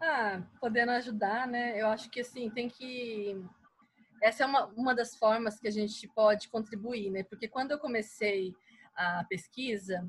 [0.00, 1.80] Ah, podendo ajudar, né?
[1.80, 3.42] Eu acho que assim, tem que.
[4.22, 7.22] Essa é uma, uma das formas que a gente pode contribuir, né?
[7.22, 8.54] Porque quando eu comecei
[8.96, 10.06] a pesquisa,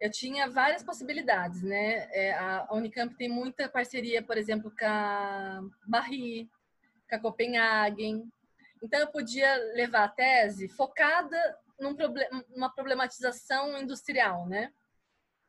[0.00, 2.08] eu tinha várias possibilidades, né?
[2.12, 6.48] É, a Unicamp tem muita parceria, por exemplo, com a Barri,
[7.08, 8.30] com a Copenhagen.
[8.82, 11.36] Então, eu podia levar a tese focada
[11.78, 11.96] num
[12.54, 14.72] numa problematização industrial, né?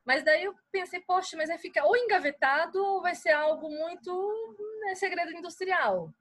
[0.06, 4.58] Mas daí eu pensei, poxa, mas vai ficar ou engavetado ou vai ser algo muito
[4.82, 6.12] né, segredo industrial.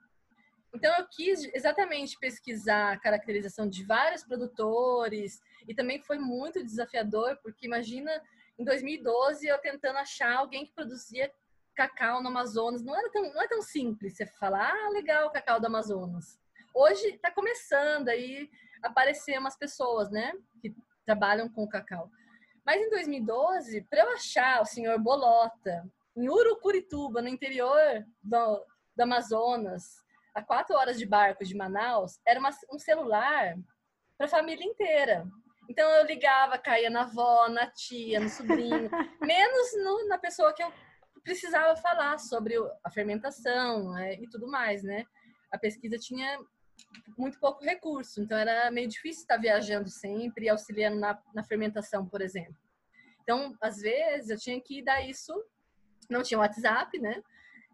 [0.74, 7.36] Então eu quis exatamente pesquisar a caracterização de vários produtores e também foi muito desafiador,
[7.42, 8.10] porque imagina
[8.58, 11.32] em 2012 eu tentando achar alguém que produzia
[11.74, 15.58] cacau no Amazonas, não era tão, não é tão simples você falar, ah, legal, cacau
[15.58, 16.38] do Amazonas.
[16.74, 18.48] Hoje está começando aí
[18.82, 22.10] aparecer umas pessoas, né, que trabalham com cacau.
[22.64, 25.84] Mas em 2012, para eu achar o senhor Bolota
[26.16, 28.64] em Urucurituba, no interior do,
[28.96, 30.02] do Amazonas,
[30.34, 33.56] a quatro horas de barco de Manaus, era uma, um celular
[34.16, 35.26] para a família inteira.
[35.68, 40.62] Então eu ligava, caía na avó, na tia, no sobrinho, menos no, na pessoa que
[40.62, 40.72] eu
[41.22, 45.04] precisava falar sobre a fermentação é, e tudo mais, né?
[45.52, 46.38] A pesquisa tinha
[47.16, 52.06] muito pouco recurso, então era meio difícil estar viajando sempre e auxiliando na, na fermentação,
[52.06, 52.56] por exemplo.
[53.22, 55.32] Então, às vezes, eu tinha que dar isso,
[56.08, 57.22] não tinha WhatsApp, né?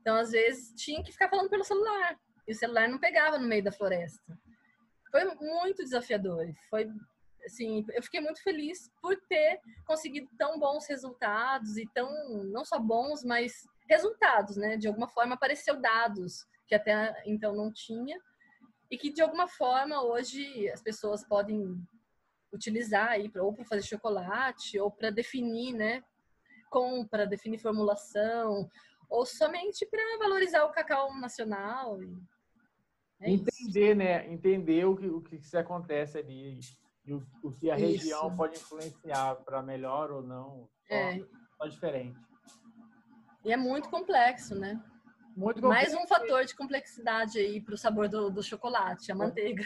[0.01, 3.49] Então, às vezes, tinha que ficar falando pelo celular e o celular não pegava no
[3.49, 4.39] meio da floresta.
[5.11, 6.47] Foi muito desafiador.
[6.69, 6.89] Foi
[7.45, 12.11] assim, eu fiquei muito feliz por ter conseguido tão bons resultados e tão
[12.45, 14.77] não só bons, mas resultados, né?
[14.77, 18.19] De alguma forma apareceu dados que até então não tinha
[18.91, 21.77] e que de alguma forma hoje as pessoas podem
[22.53, 26.03] utilizar aí ou para fazer chocolate ou para definir, né?
[26.69, 28.69] Compra, definir formulação
[29.09, 31.99] ou somente para valorizar o cacau nacional.
[33.21, 33.99] É Entender, isso.
[33.99, 34.33] né?
[34.33, 36.59] Entender o que, o que se acontece ali
[37.05, 37.87] e o, o que a isso.
[37.87, 40.69] região pode influenciar para melhor ou não.
[40.87, 41.25] Só, é.
[41.57, 42.19] só diferente.
[43.45, 44.83] E é muito complexo, né?
[45.37, 45.93] Muito complexo.
[45.93, 49.65] Mais um fator de complexidade aí para o sabor do, do, chocolate, a manteiga.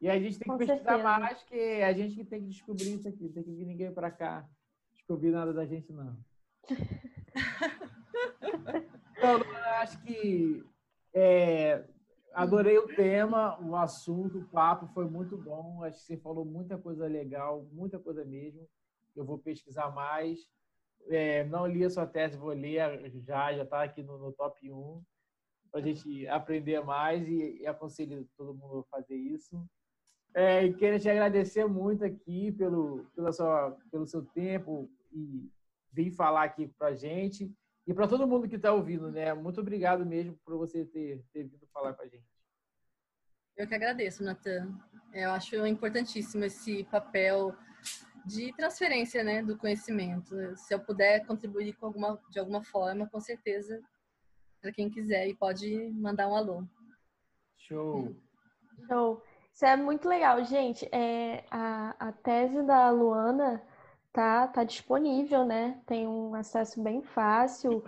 [0.00, 1.02] E a gente tem que Com pesquisar certeza.
[1.02, 3.28] mais, que a gente que tem que descobrir isso aqui.
[3.28, 4.48] Tem que vir ninguém para cá
[4.92, 6.16] descobrir nada da gente, não.
[9.16, 10.64] então, eu acho que
[11.12, 11.84] é,
[12.32, 15.82] Adorei o tema, o assunto, o papo foi muito bom.
[15.82, 18.68] Acho que você falou muita coisa legal, muita coisa mesmo.
[19.16, 20.48] Eu vou pesquisar mais.
[21.08, 24.70] É, não li a sua tese, vou ler já, já está aqui no, no, top
[24.70, 25.02] 1,
[25.70, 29.66] para a gente aprender mais e, e aconselho todo mundo a fazer isso.
[30.34, 35.50] É, e quero te agradecer muito aqui pelo, pela sua, pelo seu tempo e
[35.92, 37.52] vir falar aqui para a gente.
[37.90, 39.34] E para todo mundo que está ouvindo, né?
[39.34, 42.24] Muito obrigado mesmo por você ter, ter vindo falar com a gente.
[43.56, 44.78] Eu que agradeço, Natan.
[45.12, 47.52] Eu acho importantíssimo esse papel
[48.24, 50.36] de transferência né, do conhecimento.
[50.56, 53.82] Se eu puder contribuir com alguma, de alguma forma, com certeza,
[54.62, 56.62] para quem quiser e pode mandar um alô.
[57.58, 58.14] Show!
[58.86, 59.20] Show!
[59.52, 60.88] Isso é muito legal, gente.
[60.92, 63.60] É, a, a tese da Luana
[64.12, 65.80] tá, tá disponível, né?
[65.86, 67.82] Tem um acesso bem fácil.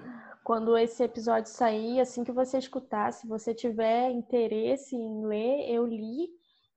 [0.44, 5.86] Quando esse episódio sair, assim que você escutar, se você tiver interesse em ler, eu
[5.86, 6.28] li.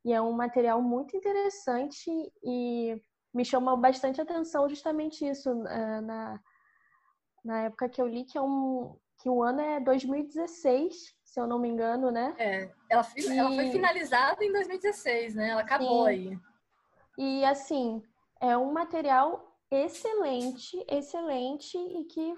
[0.04, 2.12] E é um material muito interessante
[2.44, 3.02] e
[3.34, 6.40] me chamou bastante atenção justamente isso uh, na,
[7.44, 11.48] na época que eu li, que, é um, que o ano é 2016, se eu
[11.48, 12.36] não me engano, né?
[12.38, 13.38] É, ela, e...
[13.38, 15.50] ela foi finalizada em 2016, né?
[15.50, 16.10] Ela acabou Sim.
[16.10, 16.40] aí.
[17.18, 18.04] E assim,
[18.42, 22.34] é um material excelente, excelente e que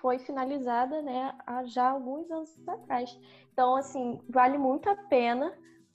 [0.00, 3.18] foi finalizada, né, há já alguns anos atrás.
[3.52, 5.52] Então, assim, vale muito a pena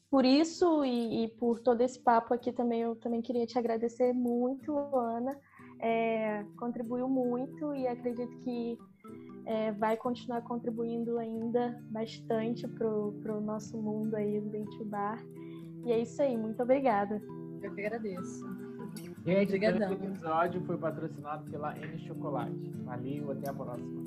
[0.10, 4.14] por isso e, e, por todo esse papo aqui também, eu também queria te agradecer
[4.14, 5.38] muito, Ana.
[5.80, 8.78] É, contribuiu muito e acredito que
[9.46, 15.22] é, vai continuar contribuindo ainda bastante para o nosso mundo aí do Dente Bar.
[15.84, 17.22] E é isso aí, muito obrigada.
[17.62, 18.65] Eu que agradeço.
[19.26, 22.72] Gente, esse episódio foi patrocinado pela N Chocolate.
[22.84, 24.05] Valeu, até a próxima.